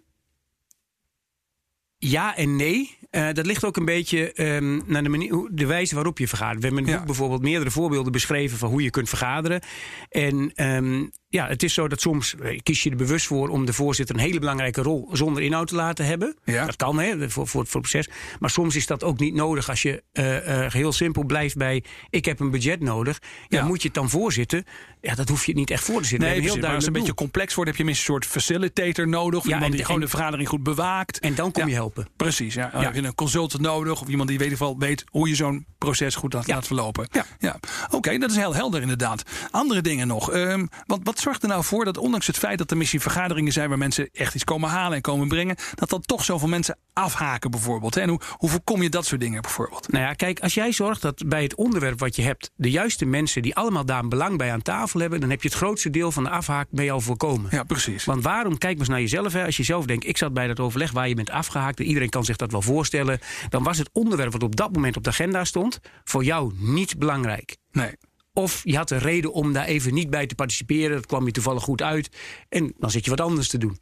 ja 1.98 2.36
en 2.36 2.56
nee. 2.56 2.98
Eh, 3.14 3.28
dat 3.32 3.46
ligt 3.46 3.64
ook 3.64 3.76
een 3.76 3.84
beetje 3.84 4.32
ehm, 4.32 4.80
naar 4.86 5.02
de, 5.02 5.08
manier, 5.08 5.32
hoe- 5.32 5.48
de 5.52 5.66
wijze 5.66 5.94
waarop 5.94 6.18
je 6.18 6.28
vergadert. 6.28 6.58
We 6.60 6.64
hebben 6.66 6.78
in 6.80 6.84
het 6.84 6.92
Ja. 6.94 6.98
boek 6.98 7.06
bijvoorbeeld 7.16 7.42
meerdere 7.42 7.70
voorbeelden 7.70 8.12
beschreven 8.12 8.58
van 8.58 8.70
hoe 8.70 8.82
je 8.82 8.90
kunt 8.90 9.08
vergaderen. 9.08 9.60
En 10.08 10.52
ehm, 10.54 11.04
ja, 11.34 11.46
het 11.48 11.62
is 11.62 11.74
zo 11.74 11.88
dat 11.88 12.00
soms 12.00 12.34
eh, 12.34 12.58
kies 12.62 12.82
je 12.82 12.90
er 12.90 12.96
bewust 12.96 13.26
voor 13.26 13.48
om 13.48 13.64
de 13.66 13.72
voorzitter 13.72 14.14
een 14.14 14.20
hele 14.20 14.38
belangrijke 14.38 14.82
rol 14.82 15.08
zonder 15.12 15.42
inhoud 15.42 15.66
te 15.68 15.74
laten 15.74 16.06
hebben. 16.06 16.36
Ja. 16.44 16.66
Dat 16.66 16.76
kan 16.76 16.98
hè, 16.98 17.30
voor, 17.30 17.46
voor, 17.48 17.66
voor 17.66 17.70
het 17.70 17.80
proces. 17.80 18.08
Maar 18.40 18.50
soms 18.50 18.76
is 18.76 18.86
dat 18.86 19.04
ook 19.04 19.18
niet 19.18 19.34
nodig 19.34 19.68
als 19.68 19.82
je 19.82 20.02
eh, 20.12 20.64
eh, 20.64 20.72
heel 20.72 20.92
simpel 20.92 21.24
blijft 21.24 21.56
bij 21.56 21.84
ik 22.10 22.24
heb 22.24 22.40
een 22.40 22.50
budget 22.50 22.80
nodig. 22.80 23.18
Ja, 23.48 23.58
Ja. 23.58 23.64
moet 23.66 23.80
je 23.82 23.86
het 23.88 23.96
dan 23.96 24.10
voorzitten? 24.10 24.64
Ja, 25.00 25.14
dat 25.14 25.28
hoef 25.28 25.46
je 25.46 25.54
niet 25.54 25.70
echt 25.70 25.84
voor 25.84 26.00
te 26.00 26.06
zitten. 26.08 26.28
Nee, 26.28 26.38
precies. 26.40 26.54
Maar 26.60 26.62
als 26.64 26.70
heel 26.70 26.78
het 26.86 26.86
een 26.86 27.00
beetje 27.00 27.14
complex 27.14 27.54
wordt, 27.54 27.70
heb 27.70 27.78
je 27.78 27.84
minstens 27.84 28.08
een 28.08 28.14
soort 28.14 28.32
facilitator 28.32 29.08
nodig. 29.08 29.38
Of 29.38 29.44
Ja, 29.46 29.50
iemand 29.52 29.70
en- 29.70 29.76
die 29.76 29.84
gewoon 29.86 30.00
en- 30.00 30.06
de 30.06 30.12
vergadering 30.12 30.48
goed 30.48 30.62
bewaakt. 30.62 31.18
En 31.18 31.34
dan 31.34 31.52
kom 31.52 31.68
je 31.68 31.74
helpen. 31.74 32.08
Precies, 32.16 32.54
ja. 32.54 32.68
Dan 32.72 32.82
heb 32.84 32.94
je 32.94 33.02
een 33.02 33.14
consultant 33.14 33.62
nodig 33.62 34.00
of 34.00 34.08
iemand 34.08 34.28
die 34.28 34.38
weet, 34.38 34.50
geval 34.50 34.78
weet 34.78 35.04
hoe 35.10 35.28
je 35.28 35.34
zo'n 35.34 35.66
proces 35.78 36.14
goed 36.14 36.32
laat, 36.32 36.66
verlopen. 36.66 37.08
Ja. 37.10 37.24
ja. 37.38 37.60
Oké, 37.90 38.18
dat 38.18 38.30
is 38.30 38.36
heel 38.36 38.54
helder 38.54 38.80
inderdaad. 38.82 39.22
Andere 39.50 39.80
dingen 39.80 40.06
nog. 40.06 40.30
Ehm, 40.30 40.66
wat, 40.86 41.00
wat 41.02 41.20
zorgt 41.24 41.42
er 41.42 41.48
nou 41.48 41.64
voor 41.64 41.84
dat 41.84 41.98
ondanks 41.98 42.26
het 42.26 42.38
feit 42.38 42.58
dat 42.58 42.70
er 42.70 42.76
misschien 42.76 43.00
vergaderingen 43.00 43.52
zijn 43.52 43.68
waar 43.68 43.78
mensen 43.78 44.08
echt 44.12 44.34
iets 44.34 44.44
komen 44.44 44.70
halen 44.70 44.96
en 44.96 45.02
komen 45.02 45.28
brengen, 45.28 45.56
dat 45.74 45.90
dan 45.90 46.00
toch 46.00 46.24
zoveel 46.24 46.48
mensen 46.48 46.78
afhaken 46.92 47.50
bijvoorbeeld? 47.50 47.96
En 47.96 48.08
hoe, 48.08 48.20
hoe 48.36 48.48
voorkom 48.50 48.82
je 48.82 48.88
dat 48.88 49.06
soort 49.06 49.20
dingen 49.20 49.42
bijvoorbeeld? 49.42 49.92
Nou 49.92 50.04
ja, 50.04 50.12
kijk, 50.12 50.40
als 50.40 50.54
jij 50.54 50.72
zorgt 50.72 51.02
dat 51.02 51.22
bij 51.26 51.42
het 51.42 51.54
onderwerp 51.54 51.98
wat 51.98 52.16
je 52.16 52.22
hebt... 52.22 52.50
de 52.54 52.70
juiste 52.70 53.04
mensen 53.04 53.42
die 53.42 53.54
allemaal 53.54 53.84
daar 53.84 54.02
een 54.02 54.08
belang 54.08 54.38
bij 54.38 54.52
aan 54.52 54.62
tafel 54.62 55.00
hebben... 55.00 55.20
dan 55.20 55.30
heb 55.30 55.42
je 55.42 55.48
het 55.48 55.56
grootste 55.56 55.90
deel 55.90 56.12
van 56.12 56.24
de 56.24 56.30
afhaak 56.30 56.66
bij 56.70 56.84
jou 56.84 57.02
voorkomen. 57.02 57.48
Ja, 57.50 57.62
precies. 57.62 58.04
Want 58.04 58.22
waarom, 58.22 58.58
kijk 58.58 58.72
maar 58.72 58.80
eens 58.80 58.88
naar 58.88 59.00
jezelf. 59.00 59.32
Hè. 59.32 59.44
Als 59.44 59.56
je 59.56 59.62
zelf 59.62 59.86
denkt, 59.86 60.06
ik 60.06 60.16
zat 60.16 60.32
bij 60.32 60.46
dat 60.46 60.60
overleg 60.60 60.92
waar 60.92 61.08
je 61.08 61.14
bent 61.14 61.30
afgehaakt... 61.30 61.78
en 61.78 61.86
iedereen 61.86 62.08
kan 62.08 62.24
zich 62.24 62.36
dat 62.36 62.52
wel 62.52 62.62
voorstellen... 62.62 63.18
dan 63.48 63.62
was 63.62 63.78
het 63.78 63.90
onderwerp 63.92 64.32
wat 64.32 64.42
op 64.42 64.56
dat 64.56 64.72
moment 64.72 64.96
op 64.96 65.04
de 65.04 65.10
agenda 65.10 65.44
stond... 65.44 65.80
voor 66.04 66.24
jou 66.24 66.52
niet 66.56 66.98
belangrijk. 66.98 67.56
Nee. 67.72 67.94
Of 68.36 68.60
je 68.64 68.76
had 68.76 68.90
een 68.90 68.98
reden 68.98 69.32
om 69.32 69.52
daar 69.52 69.64
even 69.64 69.94
niet 69.94 70.10
bij 70.10 70.26
te 70.26 70.34
participeren. 70.34 70.96
Dat 70.96 71.06
kwam 71.06 71.26
je 71.26 71.32
toevallig 71.32 71.62
goed 71.62 71.82
uit. 71.82 72.08
En 72.48 72.74
dan 72.78 72.90
zit 72.90 73.04
je 73.04 73.10
wat 73.10 73.20
anders 73.20 73.48
te 73.48 73.58
doen. 73.58 73.78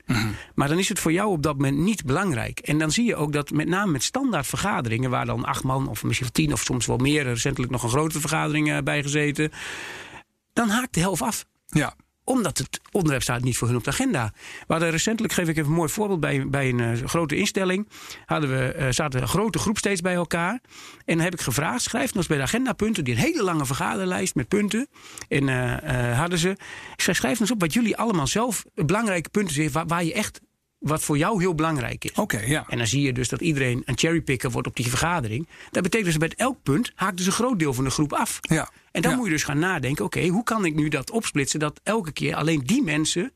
Maar 0.54 0.68
dan 0.68 0.78
is 0.78 0.88
het 0.88 0.98
voor 0.98 1.12
jou 1.12 1.30
op 1.30 1.42
dat 1.42 1.56
moment 1.56 1.78
niet 1.78 2.04
belangrijk. 2.04 2.58
En 2.58 2.78
dan 2.78 2.90
zie 2.90 3.04
je 3.04 3.16
ook 3.16 3.32
dat 3.32 3.50
met 3.50 3.68
name 3.68 3.92
met 3.92 4.02
standaard 4.02 4.46
vergaderingen... 4.46 5.10
waar 5.10 5.26
dan 5.26 5.44
acht 5.44 5.64
man 5.64 5.88
of 5.88 6.04
misschien 6.04 6.26
wel 6.32 6.44
tien 6.44 6.52
of 6.52 6.62
soms 6.62 6.86
wel 6.86 6.96
meer... 6.96 7.22
recentelijk 7.22 7.72
nog 7.72 7.82
een 7.82 7.88
grotere 7.88 8.20
vergadering 8.20 8.72
eh, 8.72 8.78
bij 8.78 9.02
gezeten... 9.02 9.52
dan 10.52 10.68
haakt 10.68 10.94
de 10.94 11.00
helft 11.00 11.22
af 11.22 11.44
Ja. 11.66 11.94
Omdat 12.24 12.58
het 12.58 12.80
onderwerp 12.90 13.22
staat 13.22 13.42
niet 13.42 13.56
voor 13.56 13.68
hun 13.68 13.76
op 13.76 13.84
de 13.84 13.90
agenda. 13.90 14.32
We 14.66 14.72
hadden 14.72 14.90
recentelijk, 14.90 15.32
geef 15.32 15.48
ik 15.48 15.56
even 15.56 15.70
een 15.70 15.76
mooi 15.76 15.88
voorbeeld, 15.88 16.20
bij, 16.20 16.48
bij 16.48 16.68
een 16.68 16.80
eh, 16.80 17.04
grote 17.04 17.36
instelling 17.36 17.88
hadden 18.26 18.50
we, 18.50 18.72
eh, 18.72 18.86
zaten 18.90 19.22
een 19.22 19.28
grote 19.28 19.58
groep 19.58 19.78
steeds 19.78 20.00
bij 20.00 20.14
elkaar. 20.14 20.60
En 21.04 21.14
dan 21.16 21.24
heb 21.24 21.32
ik 21.32 21.40
gevraagd, 21.40 21.82
schrijf 21.82 22.06
nog 22.06 22.16
eens 22.16 22.26
bij 22.26 22.36
de 22.36 22.42
agendapunten, 22.42 23.04
die 23.04 23.14
een 23.14 23.20
hele 23.20 23.42
lange 23.42 23.66
vergaderlijst 23.66 24.34
met 24.34 24.48
punten. 24.48 24.88
En 25.28 25.48
eh, 25.48 26.18
hadden 26.18 26.38
ze, 26.38 26.50
ik 26.96 27.14
schrijf 27.14 27.22
nog 27.22 27.40
eens 27.40 27.50
op 27.50 27.60
wat 27.60 27.72
jullie 27.72 27.96
allemaal 27.96 28.26
zelf 28.26 28.64
belangrijke 28.74 29.28
punten 29.28 29.54
zijn, 29.54 29.88
waar 29.88 30.04
je 30.04 30.12
echt, 30.12 30.40
wat 30.82 31.02
voor 31.04 31.18
jou 31.18 31.40
heel 31.40 31.54
belangrijk 31.54 32.04
is. 32.04 32.12
Oké, 32.12 32.38
ja. 32.40 32.64
En 32.68 32.78
dan 32.78 32.86
zie 32.86 33.02
je 33.02 33.12
dus 33.12 33.28
dat 33.28 33.40
iedereen 33.40 33.82
een 33.84 33.98
cherrypicker 33.98 34.50
wordt 34.50 34.68
op 34.68 34.76
die 34.76 34.88
vergadering. 34.88 35.48
Dat 35.70 35.82
betekent 35.82 36.08
dus 36.08 36.16
bij 36.28 36.32
elk 36.36 36.62
punt 36.62 36.92
haakt 36.94 37.16
dus 37.16 37.26
een 37.26 37.32
groot 37.32 37.58
deel 37.58 37.74
van 37.74 37.84
de 37.84 37.90
groep 37.90 38.12
af. 38.12 38.38
Ja. 38.40 38.70
En 38.90 39.02
dan 39.02 39.10
Ja. 39.10 39.16
moet 39.16 39.26
je 39.26 39.32
dus 39.32 39.44
gaan 39.44 39.58
nadenken: 39.58 40.04
oké, 40.04 40.26
hoe 40.26 40.44
kan 40.44 40.64
ik 40.64 40.74
nu 40.74 40.88
dat 40.88 41.10
opsplitsen 41.10 41.60
dat 41.60 41.80
elke 41.82 42.12
keer 42.12 42.34
alleen 42.34 42.60
die 42.64 42.82
mensen 42.82 43.32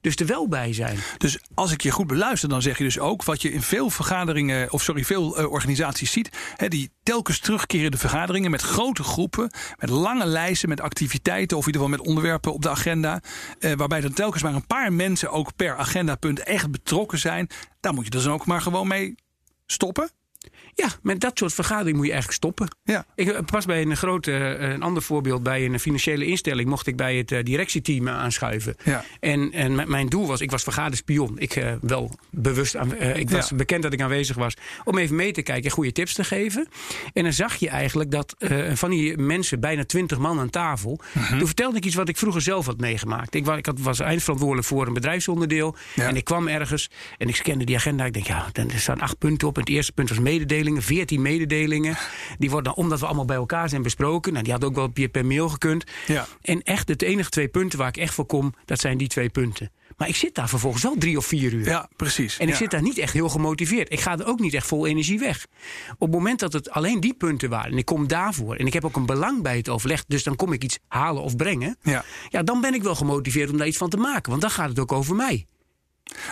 dus 0.00 0.16
er 0.16 0.26
wel 0.26 0.48
bij 0.48 0.72
zijn? 0.72 0.98
Dus 1.16 1.38
als 1.54 1.72
ik 1.72 1.80
je 1.80 1.90
goed 1.90 2.06
beluister, 2.06 2.48
dan 2.48 2.62
zeg 2.62 2.78
je 2.78 2.84
dus 2.84 2.98
ook 2.98 3.24
wat 3.24 3.42
je 3.42 3.52
in 3.52 3.62
veel 3.62 3.90
vergaderingen, 3.90 4.72
of 4.72 4.82
sorry, 4.82 5.04
veel 5.04 5.36
eh, 5.36 5.50
organisaties 5.50 6.12
ziet. 6.12 6.30
Hè, 6.56 6.68
die 6.68 6.90
telkens 7.02 7.38
terugkerende 7.38 7.98
vergaderingen 7.98 8.50
met 8.50 8.62
grote 8.62 9.02
groepen, 9.02 9.50
met 9.78 9.90
lange 9.90 10.26
lijsten, 10.26 10.68
met 10.68 10.80
activiteiten 10.80 11.56
of 11.56 11.66
in 11.66 11.72
ieder 11.72 11.86
geval 11.86 11.98
met 11.98 12.08
onderwerpen 12.08 12.52
op 12.52 12.62
de 12.62 12.70
agenda. 12.70 13.22
Eh, 13.58 13.72
waarbij 13.72 14.00
dan 14.00 14.12
telkens 14.12 14.42
maar 14.42 14.54
een 14.54 14.66
paar 14.66 14.92
mensen 14.92 15.30
ook 15.30 15.56
per 15.56 15.76
agendapunt 15.76 16.42
echt 16.42 16.70
betrokken 16.70 17.18
zijn. 17.18 17.48
Daar 17.80 17.94
moet 17.94 18.04
je 18.04 18.10
dus 18.10 18.26
ook 18.26 18.46
maar 18.46 18.60
gewoon 18.60 18.88
mee 18.88 19.14
stoppen. 19.66 20.10
Ja, 20.74 20.88
met 21.02 21.20
dat 21.20 21.38
soort 21.38 21.52
vergadering 21.54 21.96
moet 21.96 22.06
je 22.06 22.12
eigenlijk 22.12 22.42
stoppen. 22.42 22.68
Ja. 22.84 23.06
Ik 23.14 23.28
eh, 23.28 23.38
pas 23.44 23.64
bij 23.64 23.82
een 23.82 23.96
grote, 23.96 24.32
eh, 24.32 24.70
een 24.70 24.82
ander 24.82 25.02
voorbeeld, 25.02 25.42
bij 25.42 25.64
een 25.64 25.80
financiële 25.80 26.26
instelling 26.26 26.68
mocht 26.68 26.86
ik 26.86 26.96
bij 26.96 27.16
het 27.16 27.32
eh, 27.32 27.44
directieteam 27.44 28.08
aanschuiven. 28.08 28.76
Ja. 28.84 29.04
En, 29.20 29.52
en 29.52 29.90
mijn 29.90 30.06
doel 30.08 30.26
was, 30.26 30.40
ik 30.40 30.50
was 30.50 30.62
vergaderspion. 30.62 31.38
Ik 31.38 31.76
wel 31.80 32.18
bewust, 32.30 32.76
aan, 32.76 32.96
ik 32.96 33.30
was 33.30 33.48
Ja. 33.48 33.56
bekend 33.56 33.82
dat 33.82 33.92
ik 33.92 34.00
aanwezig 34.00 34.36
was. 34.36 34.54
Om 34.84 34.98
even 34.98 35.16
mee 35.16 35.32
te 35.32 35.42
kijken 35.42 35.64
en 35.64 35.70
goede 35.70 35.92
tips 35.92 36.14
te 36.14 36.24
geven. 36.24 36.68
En 37.12 37.22
dan 37.22 37.32
zag 37.32 37.56
je 37.56 37.68
eigenlijk 37.68 38.10
dat 38.10 38.34
van 38.74 38.90
die 38.90 39.16
mensen, 39.18 39.60
bijna 39.60 39.84
twintig 39.84 40.18
man 40.18 40.38
aan 40.38 40.50
tafel. 40.50 41.00
Mhm. 41.12 41.38
Toen 41.38 41.46
vertelde 41.46 41.76
ik 41.76 41.84
iets 41.84 41.94
wat 41.94 42.08
ik 42.08 42.16
vroeger 42.16 42.42
zelf 42.42 42.66
had 42.66 42.80
meegemaakt. 42.80 43.34
Ik, 43.34 43.44
wa- 43.44 43.56
ik 43.56 43.66
had, 43.66 43.80
was 43.80 44.00
eindverantwoordelijk 44.00 44.66
voor 44.66 44.86
een 44.86 44.92
bedrijfsonderdeel. 44.92 45.76
Ja. 45.94 46.08
En 46.08 46.16
ik 46.16 46.24
kwam 46.24 46.48
ergens 46.48 46.90
en 47.18 47.28
ik 47.28 47.36
scande 47.36 47.64
die 47.64 47.76
agenda. 47.76 48.04
Ik 48.04 48.12
denk, 48.12 48.26
ja, 48.26 48.46
er 48.52 48.70
staan 48.80 49.00
acht 49.00 49.18
punten 49.18 49.48
op. 49.48 49.54
En 49.54 49.60
het 49.60 49.70
eerste 49.70 49.92
punt 49.92 50.08
was 50.08 50.18
mededelingen, 50.30 50.82
veertien 50.82 51.22
mededelingen. 51.22 51.96
Die 52.38 52.50
worden 52.50 52.74
dan, 52.74 52.84
omdat 52.84 53.00
we 53.00 53.06
allemaal 53.06 53.24
bij 53.24 53.36
elkaar 53.36 53.68
zijn 53.68 53.82
besproken. 53.82 54.32
Nou, 54.32 54.44
die 54.44 54.52
had 54.52 54.64
ook 54.64 54.74
wel 54.74 54.88
per, 54.88 55.08
per 55.08 55.26
mail 55.26 55.48
gekund. 55.48 55.84
Ja. 56.06 56.26
En 56.42 56.62
echt, 56.62 56.98
de 56.98 57.06
enige 57.06 57.30
twee 57.30 57.48
punten 57.48 57.78
waar 57.78 57.88
ik 57.88 57.96
echt 57.96 58.14
voor 58.14 58.26
kom, 58.26 58.54
dat 58.64 58.80
zijn 58.80 58.98
die 58.98 59.08
twee 59.08 59.28
punten. 59.28 59.70
Maar 59.96 60.08
ik 60.08 60.16
zit 60.16 60.34
daar 60.34 60.48
vervolgens 60.48 60.82
wel 60.82 60.94
drie 60.98 61.16
of 61.16 61.26
vier 61.26 61.52
uur. 61.52 61.64
Ja, 61.66 61.88
precies. 61.96 62.38
En 62.38 62.44
ik 62.46 62.52
Ja. 62.52 62.56
zit 62.58 62.70
daar 62.70 62.82
niet 62.82 62.98
echt 62.98 63.12
heel 63.12 63.28
gemotiveerd. 63.28 63.92
Ik 63.92 64.00
ga 64.00 64.18
er 64.18 64.26
ook 64.26 64.40
niet 64.40 64.54
echt 64.54 64.66
vol 64.66 64.86
energie 64.86 65.18
weg. 65.18 65.46
Op 65.92 66.00
het 66.00 66.10
moment 66.10 66.40
dat 66.40 66.52
het 66.52 66.70
alleen 66.70 67.00
die 67.00 67.14
punten 67.14 67.50
waren 67.50 67.72
en 67.72 67.78
ik 67.78 67.84
kom 67.84 68.08
daarvoor 68.08 68.56
en 68.56 68.66
ik 68.66 68.72
heb 68.72 68.84
ook 68.84 68.96
een 68.96 69.06
belang 69.06 69.42
bij 69.42 69.56
het 69.56 69.68
overleg, 69.68 70.04
dus 70.06 70.22
dan 70.22 70.36
kom 70.36 70.52
ik 70.52 70.64
iets 70.64 70.78
halen 70.88 71.22
of 71.22 71.36
brengen. 71.36 71.76
Ja. 71.82 72.04
Ja, 72.28 72.42
dan 72.42 72.60
ben 72.60 72.74
ik 72.74 72.82
wel 72.82 72.94
gemotiveerd 72.94 73.50
om 73.50 73.56
daar 73.56 73.66
iets 73.66 73.76
van 73.76 73.88
te 73.88 73.96
maken, 73.96 74.30
want 74.30 74.42
dan 74.42 74.50
gaat 74.50 74.68
het 74.68 74.78
ook 74.78 74.92
over 74.92 75.16
mij. 75.16 75.46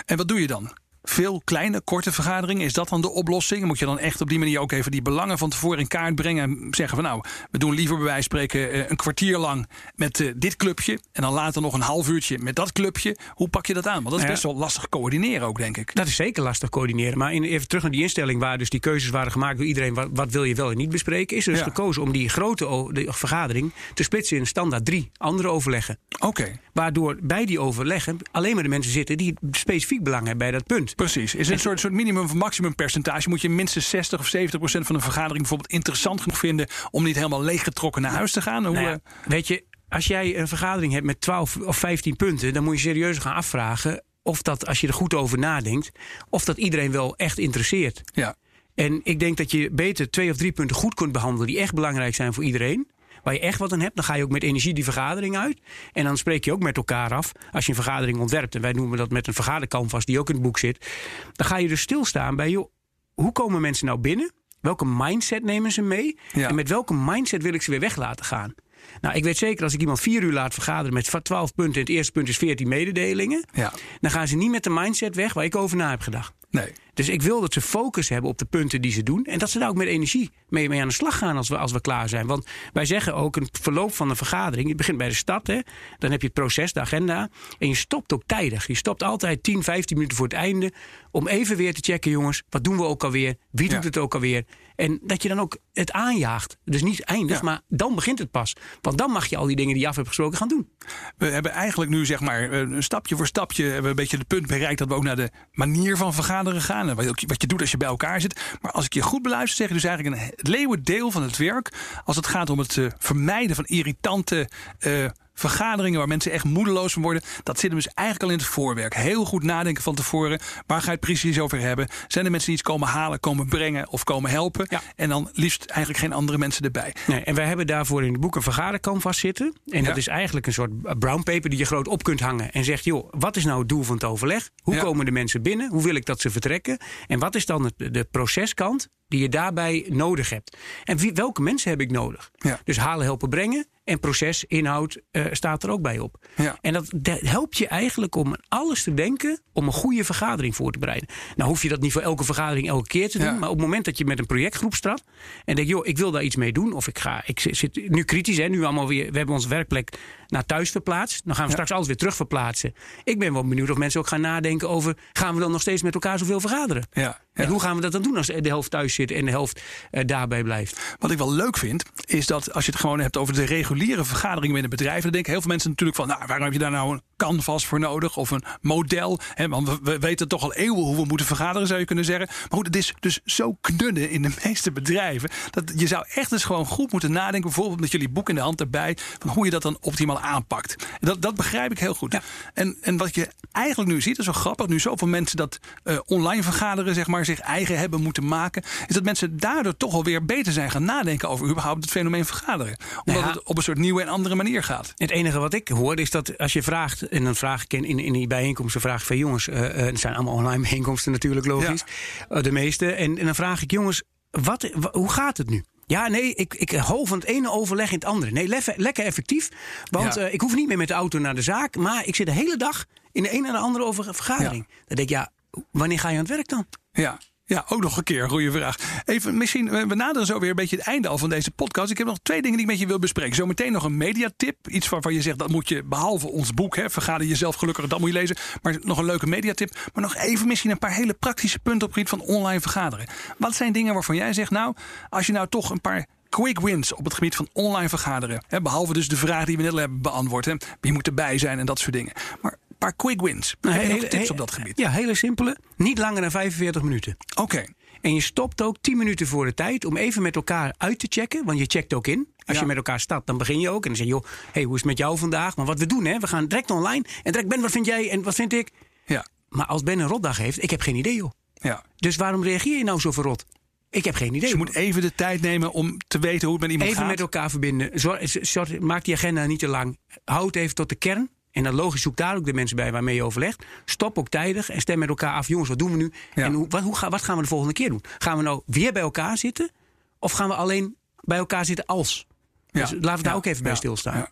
En 0.07 0.17
wat 0.17 0.29
doe 0.29 0.41
je 0.41 0.47
dan? 0.47 0.73
Veel 1.09 1.43
kleine, 1.45 1.81
korte 1.81 2.13
vergaderingen, 2.13 2.65
is 2.65 2.73
dat 2.73 2.89
dan 2.89 3.01
de 3.01 3.11
oplossing? 3.11 3.65
Moet 3.65 3.79
je 3.79 3.85
dan 3.85 3.99
echt 3.99 4.21
op 4.21 4.29
die 4.29 4.39
manier 4.39 4.61
ook 4.61 4.73
even 4.73 4.91
die 4.91 5.03
belangen 5.03 5.39
van 5.39 5.51
tevoren 5.51 5.79
in 5.79 5.89
kaart 5.89 6.15
brengen 6.15 6.43
en 6.43 6.67
zeggen 6.71 6.97
van 6.97 7.05
nou, 7.05 7.23
we 7.51 7.59
doen 7.59 7.75
liever 7.75 7.97
bij 7.97 8.05
wijze 8.05 8.29
van 8.29 8.39
spreken 8.39 8.73
eh, 8.73 8.91
een 8.91 8.97
kwartier 8.97 9.39
lang 9.39 9.69
met 9.95 10.21
eh, 10.21 10.33
dit 10.37 10.57
clubje 10.57 10.99
en 11.13 11.23
dan 11.23 11.33
later 11.33 11.63
nog 11.63 11.75
een 11.75 11.81
half 11.81 12.09
uurtje 12.09 12.39
met 12.39 12.57
dat 12.57 12.73
clubje. 12.73 13.17
Hoe 13.35 13.49
pak 13.49 13.67
je 13.67 13.75
dat 13.75 13.87
aan? 13.87 14.03
Want 14.03 14.05
dat 14.05 14.15
is 14.15 14.25
Nou 14.25 14.27
ja. 14.29 14.33
best 14.41 14.43
wel 14.43 14.57
lastig 14.57 14.89
coördineren 14.89 15.47
ook, 15.47 15.59
denk 15.59 15.77
ik. 15.77 15.95
Dat 15.95 16.07
is 16.07 16.17
zeker 16.17 16.43
lastig 16.43 16.69
coördineren. 16.69 17.19
Maar 17.19 17.35
in, 17.35 17.45
even 17.45 17.69
terug 17.69 17.83
naar 17.83 17.93
die 17.93 18.03
instelling 18.03 18.41
waar 18.41 18.59
dus 18.59 18.71
die 18.71 18.81
keuzes 18.81 19.11
waren 19.11 19.33
gemaakt 19.33 19.57
door 19.57 19.67
iedereen. 19.67 19.95
Wat, 19.95 20.09
wat 20.13 20.31
wil 20.33 20.45
je 20.45 20.55
wel 20.55 20.71
en 20.71 20.77
niet 20.77 20.91
bespreken? 20.91 21.37
Is 21.37 21.47
er 21.47 21.53
dus 21.53 21.61
Ja. 21.61 21.67
gekozen 21.67 22.03
om 22.03 22.13
die 22.13 22.29
grote 22.29 22.89
de 22.93 23.07
vergadering 23.09 23.73
te 23.95 24.03
splitsen 24.03 24.37
in 24.37 24.47
standaard 24.47 24.85
drie 24.85 25.11
andere 25.17 25.49
overleggen. 25.49 25.99
Oké, 26.19 26.59
Waardoor 26.73 27.17
bij 27.23 27.45
die 27.45 27.61
overleggen 27.61 28.19
alleen 28.31 28.55
maar 28.55 28.63
de 28.63 28.69
mensen 28.69 28.93
zitten 28.93 29.17
die 29.17 29.35
specifiek 29.51 30.03
belang 30.03 30.27
hebben 30.27 30.51
bij 30.51 30.59
dat 30.59 30.67
punt. 30.67 30.97
Precies. 30.99 31.35
Is 31.35 31.49
een 31.49 31.59
soort, 31.59 31.81
soort 31.81 31.93
minimum 31.93 32.25
of 32.25 32.35
maximum 32.35 32.75
percentage? 32.75 33.29
Moet 33.29 33.41
je 33.41 33.49
minstens 33.49 33.89
60 33.89 34.19
of 34.19 34.27
70 34.27 34.59
procent 34.59 34.87
van 34.87 34.95
een 34.95 35.01
vergadering 35.01 35.39
bijvoorbeeld 35.39 35.71
interessant 35.71 36.21
genoeg 36.21 36.39
vinden 36.39 36.67
om 36.91 37.05
niet 37.05 37.17
helemaal 37.17 37.43
leeggetrokken 37.43 38.03
naar 38.03 38.11
huis 38.11 38.33
te 38.33 38.43
gaan? 38.43 38.65
Hoe, 38.65 38.75
Nou 38.75 38.87
ja, 38.87 38.93
eh, 38.93 39.29
weet 39.29 39.47
je, 39.47 39.65
als 39.89 40.07
jij 40.07 40.39
een 40.39 40.49
vergadering 40.49 40.93
hebt 40.93 41.05
met 41.05 41.21
12 41.21 41.57
of 41.57 41.77
15 41.77 42.17
punten, 42.17 42.53
dan 42.53 42.65
moet 42.65 42.75
je 42.75 42.89
serieus 42.89 43.19
gaan 43.19 43.35
afvragen 43.35 44.03
of 44.23 44.43
dat, 44.43 44.67
als 44.67 44.81
je 44.81 44.87
er 44.87 44.93
goed 44.93 45.15
over 45.15 45.39
nadenkt, 45.39 45.91
of 46.29 46.45
dat 46.45 46.57
iedereen 46.57 46.93
wel 46.93 47.17
echt 47.17 47.39
interesseert. 47.39 48.03
ja. 48.15 48.37
En 48.75 49.01
ik 49.03 49.21
denk 49.21 49.37
dat 49.37 49.51
je 49.51 49.71
beter 49.71 50.11
twee 50.11 50.31
of 50.31 50.37
drie 50.37 50.53
punten 50.53 50.77
goed 50.77 50.95
kunt 50.95 51.13
behandelen 51.13 51.47
die 51.47 51.59
echt 51.59 51.75
belangrijk 51.75 52.15
zijn 52.15 52.35
voor 52.35 52.45
iedereen. 52.45 52.89
Waar 53.23 53.35
je 53.35 53.41
echt 53.41 53.59
wat 53.59 53.73
aan 53.73 53.81
hebt, 53.81 53.97
dan 53.97 54.05
ga 54.05 54.15
je 54.15 54.23
ook 54.23 54.31
met 54.31 54.43
energie 54.43 54.75
die 54.75 54.85
vergadering 54.85 55.37
uit. 55.37 55.61
En 55.93 56.05
dan 56.05 56.17
spreek 56.17 56.45
je 56.45 56.53
ook 56.53 56.63
met 56.63 56.77
elkaar 56.77 57.15
af. 57.15 57.33
Als 57.53 57.65
je 57.65 57.71
een 57.71 57.83
vergadering 57.83 58.19
ontwerpt, 58.19 58.55
en 58.55 58.61
wij 58.61 58.73
noemen 58.73 58.99
dat 58.99 59.11
met 59.11 59.27
een 59.27 59.35
vergadercanvas 59.35 60.05
die 60.05 60.19
ook 60.19 60.29
in 60.29 60.35
het 60.35 60.45
boek 60.45 60.59
zit. 60.59 60.87
Dan 61.33 61.47
ga 61.47 61.57
je 61.57 61.69
dus 61.69 61.81
stilstaan 61.81 62.37
bij, 62.37 62.51
joh, 62.51 62.71
hoe 63.15 63.33
komen 63.33 63.61
mensen 63.61 63.87
nou 63.87 63.99
binnen? 63.99 64.33
Welke 64.61 64.87
mindset 64.87 65.45
nemen 65.45 65.73
ze 65.73 65.83
mee? 65.83 66.19
Ja. 66.33 66.49
En 66.49 66.55
met 66.55 66.69
welke 66.69 66.95
mindset 66.95 67.43
wil 67.43 67.55
ik 67.55 67.63
ze 67.63 67.71
weer 67.71 67.81
weg 67.81 67.97
laten 67.97 68.25
gaan? 68.25 68.55
Nou, 69.01 69.15
ik 69.15 69.25
weet 69.25 69.37
zeker 69.37 69.65
als 69.65 69.75
ik 69.75 69.81
iemand 69.81 70.01
vier 70.01 70.23
uur 70.23 70.33
laat 70.33 70.55
vergaderen 70.55 70.93
met 70.93 71.25
12 71.25 71.55
punten. 71.55 71.75
En 71.75 71.81
het 71.81 71.89
eerste 71.89 72.13
punt 72.13 72.29
is 72.29 72.37
14 72.37 72.69
mededelingen. 72.69 73.45
Ja. 73.53 73.73
Dan 74.01 74.11
gaan 74.11 74.29
ze 74.29 74.37
niet 74.37 74.51
met 74.51 74.65
de 74.65 74.71
mindset 74.71 75.15
weg 75.15 75.33
waar 75.33 75.45
ik 75.45 75.57
over 75.57 75.77
na 75.77 75.91
heb 75.91 76.01
gedacht. 76.01 76.33
Nee. 76.51 76.73
Dus 76.95 77.09
ik 77.09 77.23
wil 77.23 77.41
dat 77.41 77.53
ze 77.53 77.61
focus 77.61 78.09
hebben 78.09 78.31
op 78.31 78.39
de 78.39 78.45
punten 78.45 78.81
die 78.81 78.93
ze 78.93 79.03
doen. 79.03 79.25
En 79.25 79.39
dat 79.39 79.51
ze 79.51 79.59
daar 79.59 79.69
ook 79.69 79.77
met 79.77 79.87
energie 79.89 80.31
mee, 80.49 80.69
mee 80.69 80.81
aan 80.81 80.89
de 80.89 80.95
slag 80.95 81.19
gaan 81.19 81.37
als 81.37 81.49
we, 81.49 81.59
als 81.59 81.73
we 81.73 81.81
klaar 81.81 82.09
zijn. 82.09 82.27
Want 82.27 82.47
wij 82.73 82.85
zeggen 82.85 83.15
ook 83.15 83.37
een 83.37 83.49
verloop 83.61 83.95
van 83.95 84.11
een 84.11 84.17
vergadering. 84.17 84.69
Je 84.69 84.75
begint 84.75 84.99
bij 84.99 85.09
de 85.09 85.15
start. 85.15 85.47
Hè, 85.47 85.59
dan 85.99 86.11
heb 86.11 86.21
je 86.21 86.27
het 86.27 86.37
proces, 86.37 86.73
de 86.73 86.81
agenda. 86.81 87.29
En 87.59 87.69
je 87.69 87.75
stopt 87.75 88.13
ook 88.13 88.23
tijdig. 88.27 88.67
Je 88.67 88.75
stopt 88.77 89.03
altijd 89.03 89.43
10, 89.43 89.63
15 89.63 89.97
minuten 89.97 90.17
voor 90.17 90.27
het 90.27 90.37
einde. 90.37 90.73
Om 91.11 91.29
even 91.29 91.57
weer 91.57 91.75
te 91.75 91.93
checken, 91.93 92.11
jongens. 92.11 92.43
Wat 92.49 92.65
doen 92.65 92.77
we 92.77 92.83
ook 92.83 93.05
alweer? 93.05 93.37
Wie 93.51 93.69
Ja. 93.69 93.75
doet 93.75 93.85
het 93.85 93.99
ook 93.99 94.15
alweer? 94.15 94.45
En 94.79 94.99
dat 95.03 95.23
je 95.23 95.29
dan 95.29 95.41
ook 95.41 95.59
het 95.73 95.93
aanjaagt. 95.93 96.59
Dus 96.65 96.83
niet 96.83 97.03
eindigt, 97.05 97.39
Ja. 97.41 97.45
maar 97.45 97.61
dan 97.69 97.95
begint 97.95 98.19
het 98.19 98.31
pas. 98.31 98.53
Want 98.81 98.99
dan 98.99 99.11
mag 99.11 99.27
je 99.27 99.37
al 99.37 99.47
die 99.47 99.57
dingen 99.57 99.73
die 99.73 99.83
je 99.83 99.89
af 99.89 99.97
hebt 99.97 100.09
gesproken 100.09 100.39
gaan 100.39 100.49
doen. 100.49 100.69
We 101.17 101.27
hebben 101.27 101.53
eigenlijk 101.53 101.91
nu 101.91 102.07
zeg 102.07 102.21
maar 102.21 102.51
eh, 102.51 102.59
een 102.59 102.83
stapje 102.83 103.17
voor 103.17 103.27
stapje 103.27 103.65
hebben 103.65 103.83
we 103.83 103.89
een 103.89 103.95
beetje 103.95 104.17
het 104.17 104.27
punt 104.27 104.47
bereikt 104.47 104.79
dat 104.79 104.89
we 104.89 104.95
ook 104.95 105.03
naar 105.03 105.17
de 105.17 105.31
manier 105.53 105.97
van 105.97 106.15
vergaderen 106.15 106.63
gaan. 106.63 106.89
En 106.89 106.97
wat 106.97 107.21
je, 107.21 107.27
wat 107.27 107.41
je 107.43 107.49
doet 107.49 107.61
als 107.61 107.71
je 107.71 107.77
bij 107.77 107.89
elkaar 107.89 108.21
zit. 108.21 108.41
Maar 108.61 108.73
als 108.73 108.85
ik 108.85 108.95
je 108.95 109.03
goed 109.03 109.23
beluister, 109.23 109.57
zeg 109.57 109.69
je 109.69 109.75
dus 109.75 109.85
eigenlijk 109.85 110.17
een 110.17 110.51
leeuwendeel 110.51 111.11
van 111.11 111.23
het 111.23 111.37
werk. 111.37 111.73
Als 112.05 112.17
het 112.17 112.27
gaat 112.27 112.51
om 112.51 112.59
het 112.59 112.77
eh, 112.77 112.87
vermijden 112.99 113.57
van 113.57 113.65
irritante 113.65 114.49
eh, 114.79 115.05
vergaderingen 115.39 115.99
waar 115.99 116.09
mensen 116.09 116.33
echt 116.33 116.45
moedeloos 116.45 116.93
van 116.93 117.03
worden. 117.03 117.23
Dat 117.43 117.59
zit 117.59 117.71
hem 117.71 117.81
dus 117.81 117.89
eigenlijk 117.95 118.29
al 118.29 118.37
in 118.37 118.43
het 118.43 118.53
voorwerk. 118.55 118.95
Heel 118.95 119.25
goed 119.25 119.43
nadenken 119.43 119.83
van 119.83 119.95
tevoren. 119.95 120.41
Waar 120.67 120.79
ga 120.81 120.85
je 120.85 120.91
het 120.91 121.01
precies 121.01 121.39
over 121.41 121.61
hebben? 121.61 121.89
Zijn 122.09 122.25
er 122.25 122.31
mensen 122.31 122.51
die 122.51 122.59
iets 122.61 122.69
komen 122.69 122.89
halen, 122.89 123.21
komen 123.21 123.49
brengen 123.49 123.89
of 123.91 124.05
komen 124.05 124.31
helpen? 124.31 124.67
Ja. 124.71 124.81
En 124.97 125.09
dan 125.09 125.29
liefst 125.33 125.65
eigenlijk 125.65 125.99
geen 125.99 126.13
andere 126.13 126.39
mensen 126.39 126.65
erbij. 126.65 126.95
Nee, 127.07 127.21
en 127.25 127.35
wij 127.35 127.47
hebben 127.47 127.67
daarvoor 127.67 128.05
in 128.05 128.13
het 128.13 128.21
boek 128.21 128.37
een 128.37 128.43
vergadercanvas 128.43 129.19
zitten. 129.19 129.55
En 129.67 129.81
Ja. 129.81 129.87
dat 129.89 129.97
is 129.97 130.07
eigenlijk 130.07 130.47
een 130.47 130.53
soort 130.53 130.99
brown 130.99 131.23
paper 131.23 131.51
die 131.51 131.59
je 131.59 131.65
groot 131.65 131.89
op 131.89 132.03
kunt 132.03 132.21
hangen. 132.21 132.53
En 132.53 132.65
zegt, 132.65 132.85
joh, 132.85 133.09
wat 133.11 133.37
is 133.37 133.45
nou 133.45 133.59
het 133.59 133.69
doel 133.69 133.83
van 133.83 133.95
het 133.95 134.05
overleg? 134.05 134.51
Hoe 134.63 134.75
Ja. 134.75 134.83
komen 134.83 135.05
de 135.05 135.11
mensen 135.11 135.43
binnen? 135.43 135.71
Hoe 135.71 135.83
wil 135.83 135.95
ik 135.95 136.05
dat 136.07 136.21
ze 136.21 136.31
vertrekken? 136.31 136.79
En 137.07 137.19
wat 137.19 137.35
is 137.35 137.47
dan 137.47 137.71
de 137.77 138.07
proceskant 138.11 138.89
die 139.09 139.21
je 139.21 139.29
daarbij 139.29 139.87
nodig 139.89 140.31
hebt? 140.31 140.57
En 140.85 140.97
wie, 140.97 141.13
welke 141.13 141.43
mensen 141.43 141.71
heb 141.71 141.81
ik 141.81 141.91
nodig? 141.91 142.31
Ja. 142.37 142.61
Dus 142.65 142.77
halen, 142.77 143.05
helpen, 143.05 143.29
brengen. 143.29 143.67
En 143.85 144.01
proces, 144.01 144.45
inhoud 144.45 145.01
eh, 145.11 145.25
staat 145.31 145.63
er 145.63 145.71
ook 145.71 145.83
bij 145.83 145.99
op. 145.99 146.27
Ja. 146.37 146.59
En 146.61 146.73
dat, 146.73 146.93
dat 146.97 147.21
helpt 147.21 147.59
je 147.59 147.67
eigenlijk 147.67 148.15
om 148.15 148.37
alles 148.49 148.83
te 148.83 148.95
denken 148.95 149.41
om 149.53 149.67
een 149.67 149.73
goede 149.73 150.05
vergadering 150.05 150.57
voor 150.57 150.73
te 150.73 150.79
bereiden. 150.79 151.09
Nou 151.37 151.49
hoef 151.49 151.63
je 151.63 151.69
dat 151.69 151.81
niet 151.81 151.93
voor 151.93 152.03
elke 152.03 152.25
vergadering 152.25 152.69
elke 152.69 152.87
keer 152.87 153.11
te 153.11 153.19
doen. 153.19 153.27
Ja. 153.27 153.39
Maar 153.39 153.49
op 153.49 153.57
het 153.57 153.65
moment 153.65 153.85
dat 153.85 153.99
je 153.99 154.05
met 154.05 154.19
een 154.19 154.27
projectgroep 154.27 154.75
staat 154.75 155.03
en 155.45 155.55
denkt, 155.55 155.71
joh, 155.71 155.87
ik 155.87 155.99
wil 155.99 156.11
daar 156.11 156.23
iets 156.23 156.37
mee 156.37 156.53
doen. 156.53 156.73
Of 156.73 156.89
ik 156.89 156.99
ga, 156.99 157.23
ik 157.27 157.41
zit 157.51 157.91
nu 157.91 158.05
kritisch, 158.05 158.37
hè, 158.37 158.49
nu 158.49 158.65
allemaal 158.65 158.89
weer, 158.89 159.11
we 159.11 159.17
hebben 159.17 159.35
onze 159.35 159.49
werkplek 159.49 159.99
naar 160.29 160.45
thuis 160.47 160.71
verplaatst. 160.71 161.21
Dan 161.25 161.35
gaan 161.35 161.43
we 161.45 161.49
Ja. 161.49 161.55
straks 161.55 161.73
alles 161.73 161.87
weer 161.87 161.97
terug 161.97 162.15
verplaatsen. 162.17 162.75
Ik 163.05 163.19
ben 163.19 163.33
wel 163.33 163.49
benieuwd 163.49 163.71
of 163.71 163.77
mensen 163.77 164.01
ook 164.01 164.07
gaan 164.09 164.21
nadenken 164.21 164.69
over, 164.69 164.97
gaan 165.13 165.35
we 165.35 165.41
dan 165.41 165.51
nog 165.51 165.61
steeds 165.61 165.83
met 165.83 165.95
elkaar 165.95 166.19
zoveel 166.19 166.41
vergaderen? 166.41 166.87
Ja, 166.93 167.03
ja. 167.03 167.19
En 167.33 167.49
hoe 167.49 167.61
gaan 167.61 167.75
we 167.77 167.81
dat 167.83 167.93
dan 167.93 168.03
doen 168.03 168.17
als 168.17 168.27
de 168.27 168.41
helft 168.49 168.71
thuis 168.71 168.95
zit 168.95 169.11
en 169.11 169.25
de 169.25 169.31
helft 169.31 169.63
eh, 169.91 170.05
daarbij 170.07 170.43
blijft? 170.43 170.97
Wat 170.99 171.11
ik 171.11 171.19
wel 171.19 171.33
leuk 171.33 171.57
vind, 171.59 171.85
is 172.05 172.27
dat 172.27 172.53
als 172.53 172.65
je 172.65 172.71
het 172.71 172.81
gewoon 172.81 173.01
hebt 173.01 173.17
over 173.17 173.35
de 173.35 173.45
reguliere 173.45 174.05
vergaderingen 174.05 174.53
binnen 174.53 174.71
bedrijven, 174.71 175.03
dan 175.03 175.13
denken 175.13 175.33
heel 175.33 175.41
veel 175.41 175.51
mensen 175.51 175.71
natuurlijk 175.71 175.99
van, 175.99 176.09
nou, 176.09 176.23
waarom 176.27 176.45
heb 176.45 176.53
je 176.53 176.59
daar 176.59 176.71
nou 176.71 176.93
een 176.93 177.03
canvas 177.19 177.67
voor 177.67 177.81
nodig 177.81 178.17
of 178.17 178.31
een 178.31 178.45
model? 178.61 179.19
Hè, 179.35 179.49
want 179.49 179.69
we, 179.69 179.79
we 179.83 179.99
weten 179.99 180.29
toch 180.29 180.43
al 180.43 180.55
eeuwen 180.55 180.83
hoe 180.83 180.97
we 180.97 181.05
moeten 181.05 181.27
vergaderen, 181.27 181.67
zou 181.69 181.81
je 181.81 181.87
kunnen 181.87 182.05
zeggen. 182.05 182.27
Maar 182.27 182.49
goed, 182.51 182.67
het 182.67 182.77
is 182.77 182.95
dus 183.01 183.21
zo 183.25 183.57
knudden 183.61 184.11
in 184.11 184.23
de 184.23 184.35
meeste 184.45 184.73
bedrijven, 184.73 185.31
dat 185.51 185.73
je 185.77 185.87
zou 185.87 186.05
echt 186.15 186.33
eens 186.33 186.45
gewoon 186.45 186.67
goed 186.67 186.93
moeten 186.93 187.13
nadenken, 187.13 187.41
bijvoorbeeld 187.41 187.81
met 187.81 187.91
jullie 187.91 188.09
boek 188.09 188.29
in 188.29 188.35
de 188.35 188.41
hand 188.41 188.61
erbij, 188.61 188.97
van 189.19 189.31
hoe 189.31 189.45
je 189.45 189.51
dat 189.51 189.63
dan 189.63 189.79
optimaal 189.81 190.21
aanpakt. 190.21 190.77
Dat, 191.01 191.23
dat 191.23 191.35
begrijp 191.35 191.71
ik 191.71 191.79
heel 191.79 191.95
goed. 191.95 192.13
Ja. 192.13 192.23
En, 192.55 192.77
en 192.81 192.97
wat 192.97 193.15
je 193.15 193.29
eigenlijk 193.53 193.91
nu 193.91 194.01
ziet, 194.01 194.19
is 194.19 194.25
zo 194.25 194.33
grappig, 194.33 194.67
nu 194.67 194.81
zoveel 194.81 195.09
mensen 195.09 195.37
dat 195.37 195.59
eh, 195.83 195.99
online 196.07 196.43
vergaderen, 196.43 196.95
zeg 196.95 197.07
maar, 197.07 197.25
zich 197.25 197.41
eigen 197.41 197.79
hebben 197.79 198.03
moeten 198.03 198.27
maken, 198.27 198.63
is 198.87 198.95
dat 198.95 199.05
mensen 199.05 199.39
daardoor 199.39 199.77
toch 199.77 199.95
alweer 199.95 200.25
beter 200.25 200.53
zijn 200.53 200.71
gaan 200.71 200.85
nadenken 200.85 201.29
over 201.29 201.49
überhaupt 201.49 201.83
het 201.83 201.91
fenomeen 201.91 202.25
vergaderen. 202.25 202.77
Omdat 203.05 203.05
Nou 203.05 203.19
ja. 203.19 203.33
het 203.33 203.43
op 203.43 203.57
een 203.57 203.63
soort 203.63 203.79
nieuwe 203.79 204.03
en 204.03 204.09
andere 204.09 204.35
manier 204.35 204.63
gaat. 204.63 204.93
Het 204.97 205.11
enige 205.11 205.39
wat 205.39 205.55
ik 205.55 205.69
hoor 205.69 205.99
is 205.99 206.11
dat 206.11 206.39
als 206.39 206.53
je 206.53 206.63
vraagt, 206.63 207.08
en 207.11 207.25
dan 207.25 207.35
vraag 207.37 207.63
ik 207.63 207.73
in, 207.73 207.85
in, 207.85 207.99
in 207.99 208.13
die 208.13 208.27
bijeenkomsten, 208.27 208.81
vraag 208.81 209.01
ik 209.01 209.07
van 209.07 209.17
jongens, 209.17 209.49
eh, 209.49 209.65
eh, 209.81 209.87
het 209.87 210.01
zijn 210.01 210.15
allemaal 210.15 210.35
online 210.35 210.63
bijeenkomsten 210.63 211.13
natuurlijk, 211.13 211.47
logisch, 211.47 211.85
eh, 212.29 212.43
de 212.43 212.53
meeste. 212.53 212.93
En, 212.93 213.19
en 213.19 213.25
dan 213.25 213.35
vraag 213.35 213.63
ik 213.63 213.71
jongens, 213.71 214.03
wat, 214.31 214.71
wa- 214.75 214.91
hoe 214.93 215.11
gaat 215.13 215.37
het 215.37 215.51
nu? 215.51 215.65
Ja, 215.87 216.09
nee, 216.09 216.35
ik, 216.35 216.55
ik 216.55 216.71
hou 216.71 217.07
van 217.07 217.19
het 217.19 217.29
ene 217.29 217.51
overleg 217.51 217.89
in 217.89 217.95
het 217.95 218.05
andere. 218.05 218.31
Nee, 218.33 218.49
lekker 218.77 219.05
effectief. 219.05 219.49
Want 219.91 220.15
Ja. 220.15 220.27
ik 220.27 220.41
hoef 220.41 220.55
niet 220.55 220.69
meer 220.69 220.77
met 220.77 220.89
de 220.89 220.95
auto 220.95 221.19
naar 221.19 221.35
de 221.35 221.43
zaak, 221.43 221.77
maar 221.77 222.07
ik 222.07 222.15
zit 222.17 222.27
de 222.27 222.33
hele 222.33 222.57
dag 222.57 222.85
in 223.13 223.23
de 223.23 223.33
een 223.35 223.47
en 223.47 223.53
de 223.53 223.59
andere 223.59 223.85
over 223.85 224.15
vergadering. 224.15 224.67
Dan 224.87 224.97
denk 224.97 224.99
ik, 224.99 225.09
ja, 225.09 225.31
wanneer 225.71 225.99
ga 225.99 226.09
je 226.09 226.15
aan 226.15 226.25
het 226.25 226.33
werk 226.33 226.49
dan? 226.49 226.67
Ja. 226.93 227.19
Ja, 227.49 227.65
ook 227.69 227.83
nog 227.83 227.97
een 227.97 228.03
keer. 228.03 228.29
Goede 228.29 228.51
vraag. 228.51 228.77
Even, 229.05 229.37
misschien, 229.37 229.89
we 229.89 229.95
naderen 229.95 230.27
zo 230.27 230.39
weer 230.39 230.51
een 230.51 230.57
beetje 230.57 230.77
het 230.77 230.87
einde 230.87 231.09
al 231.09 231.19
van 231.19 231.29
deze 231.29 231.51
podcast. 231.51 231.91
Ik 231.91 231.99
heb 231.99 232.07
nog 232.07 232.19
twee 232.23 232.43
dingen 232.43 232.57
die 232.57 232.67
ik 232.67 232.73
met 232.73 232.81
je 232.81 232.87
wil 232.87 232.99
bespreken. 232.99 233.35
Zometeen 233.35 233.73
nog 233.73 233.85
een 233.85 233.97
mediatip. 233.97 234.69
Iets 234.69 234.89
waarvan 234.89 235.15
je 235.15 235.23
zegt, 235.23 235.39
dat 235.39 235.49
moet 235.49 235.69
je, 235.69 235.83
behalve 235.85 236.27
ons 236.27 236.55
boek, 236.55 236.77
hè, 236.77 236.91
Vergader 236.91 237.27
jezelf 237.27 237.55
gelukkig, 237.55 237.87
dat 237.87 237.99
moet 237.99 238.09
je 238.09 238.15
lezen. 238.15 238.37
Maar 238.63 238.79
nog 238.83 238.99
een 238.99 239.05
leuke 239.05 239.27
mediatip. 239.27 239.91
Maar 239.95 240.03
nog 240.03 240.17
even 240.17 240.47
misschien 240.47 240.71
een 240.71 240.79
paar 240.79 240.95
hele 240.95 241.15
praktische 241.15 241.59
punten 241.59 241.89
op 241.89 241.95
het 241.95 242.07
gebied 242.07 242.27
van 242.27 242.35
online 242.37 242.61
vergaderen. 242.61 243.07
Wat 243.39 243.55
zijn 243.55 243.73
dingen 243.73 243.95
waarvan 243.95 244.17
jij 244.17 244.33
zegt, 244.33 244.51
nou, 244.51 244.75
als 245.09 245.27
je 245.27 245.33
nou 245.33 245.49
toch 245.49 245.71
een 245.71 245.81
paar 245.81 246.07
quick 246.29 246.61
wins 246.61 246.95
op 246.95 247.05
het 247.05 247.15
gebied 247.15 247.37
van 247.37 247.49
online 247.53 247.89
vergaderen. 247.89 248.45
Hè, 248.49 248.63
behalve 248.63 248.93
dus 248.93 249.09
de 249.09 249.17
vraag 249.17 249.45
die 249.45 249.57
we 249.57 249.63
net 249.63 249.75
hebben 249.75 250.03
beantwoord. 250.03 250.45
Hè, 250.45 250.55
je 250.81 250.93
moet 250.93 251.07
erbij 251.07 251.39
zijn 251.39 251.59
en 251.59 251.67
dat 251.67 251.79
soort 251.79 251.93
dingen. 251.93 252.13
Maar 252.43 252.57
paar 252.79 252.97
quick 252.97 253.21
wins. 253.21 253.57
Nou, 253.61 253.77
Heb 253.77 253.87
hele, 253.87 254.09
tips 254.09 254.31
op 254.31 254.37
dat 254.37 254.51
gebied? 254.51 254.79
Ja, 254.79 254.91
hele 254.91 255.15
simpele. 255.15 255.57
Niet 255.77 255.99
langer 255.99 256.21
dan 256.21 256.31
45 256.31 256.83
minuten. 256.83 257.17
Oké. 257.37 257.65
En 258.01 258.15
je 258.15 258.21
stopt 258.21 258.63
ook 258.63 258.77
10 258.81 258.97
minuten 258.97 259.27
voor 259.27 259.45
de 259.45 259.55
tijd 259.55 259.85
om 259.85 259.97
even 259.97 260.23
met 260.23 260.37
elkaar 260.37 260.75
uit 260.77 260.99
te 260.99 261.07
checken. 261.11 261.45
Want 261.45 261.59
je 261.59 261.65
checkt 261.69 261.95
ook 261.95 262.07
in. 262.07 262.29
Als 262.45 262.59
je 262.59 262.67
met 262.67 262.77
elkaar 262.77 263.01
staat, 263.01 263.27
dan 263.27 263.39
begin 263.39 263.61
je 263.61 263.71
ook. 263.71 263.83
En 263.83 263.89
dan 263.89 263.97
zeg 263.97 264.07
je, 264.07 264.13
joh, 264.13 264.25
hey, 264.53 264.63
hoe 264.63 264.75
is 264.75 264.81
het 264.81 264.89
met 264.89 264.99
jou 264.99 265.19
vandaag? 265.19 265.57
Maar 265.57 265.67
wat 265.67 265.79
we 265.79 265.87
doen, 265.87 266.05
hè, 266.05 266.19
we 266.19 266.27
gaan 266.27 266.47
direct 266.47 266.71
online. 266.71 267.05
En 267.23 267.33
direct, 267.33 267.49
Ben, 267.49 267.61
wat 267.61 267.71
vind 267.71 267.87
jij 267.87 268.11
en 268.11 268.23
wat 268.23 268.35
vind 268.35 268.53
ik? 268.53 268.71
Ja. 269.07 269.27
Maar 269.49 269.67
als 269.67 269.83
Ben 269.83 269.99
een 269.99 270.09
rotdag 270.09 270.37
heeft, 270.37 270.63
ik 270.63 270.71
heb 270.71 270.81
geen 270.81 270.97
idee, 270.97 271.15
joh. 271.15 271.31
Ja. 271.55 271.85
Dus 271.97 272.17
waarom 272.17 272.43
reageer 272.43 272.79
je 272.79 272.85
nou 272.85 273.01
zo 273.01 273.11
verrot? 273.11 273.47
Ik 273.91 274.05
heb 274.05 274.15
geen 274.15 274.29
idee. 274.29 274.41
Dus 274.41 274.51
je 274.51 274.57
moet 274.57 274.75
even 274.75 275.03
de 275.03 275.15
tijd 275.15 275.41
nemen 275.41 275.73
om 275.73 275.97
te 276.09 276.19
weten 276.19 276.49
hoe 276.49 276.57
het 276.57 276.61
met 276.61 276.71
iemand 276.71 276.91
even 276.91 277.03
gaat. 277.03 277.13
Even 277.13 277.25
met 277.25 277.35
elkaar 277.35 277.51
verbinden. 277.51 278.87
maak 278.87 279.05
die 279.05 279.15
agenda 279.15 279.47
niet 279.47 279.59
te 279.59 279.69
lang. 279.69 279.99
Houd 280.25 280.57
even 280.57 280.75
tot 280.75 280.89
de 280.89 280.95
kern. 280.95 281.31
En 281.59 281.65
dan 281.65 281.75
logisch 281.75 282.03
zoek 282.03 282.17
daar 282.17 282.37
ook 282.37 282.45
de 282.45 282.53
mensen 282.53 282.77
bij 282.77 282.93
waarmee 282.93 283.15
je 283.15 283.23
overlegt. 283.23 283.65
Stop 283.85 284.19
ook 284.19 284.29
tijdig 284.29 284.71
en 284.71 284.81
stem 284.81 284.99
met 284.99 285.09
elkaar 285.09 285.35
af. 285.35 285.49
Jongens, 285.49 285.69
wat 285.69 285.79
doen 285.79 285.91
we 285.91 285.97
nu? 285.97 286.13
En 286.35 286.53
hoe, 286.53 286.69
wat, 286.69 286.83
hoe, 286.83 287.09
wat 287.09 287.23
gaan 287.23 287.37
we 287.37 287.43
de 287.43 287.49
volgende 287.49 287.73
keer 287.73 287.89
doen? 287.89 288.03
Gaan 288.19 288.37
we 288.37 288.43
nou 288.43 288.63
weer 288.67 288.93
bij 288.93 289.03
elkaar 289.03 289.39
zitten? 289.39 289.71
Of 290.19 290.33
gaan 290.33 290.49
we 290.49 290.55
alleen 290.55 290.97
bij 291.21 291.39
elkaar 291.39 291.65
zitten 291.65 291.87
als? 291.87 292.27
Ja. 292.71 292.81
Dus 292.81 292.91
laten 292.91 293.17
we 293.17 293.23
daar 293.23 293.35
ook 293.35 293.47
even 293.47 293.63
bij 293.63 293.75
stilstaan. 293.75 294.27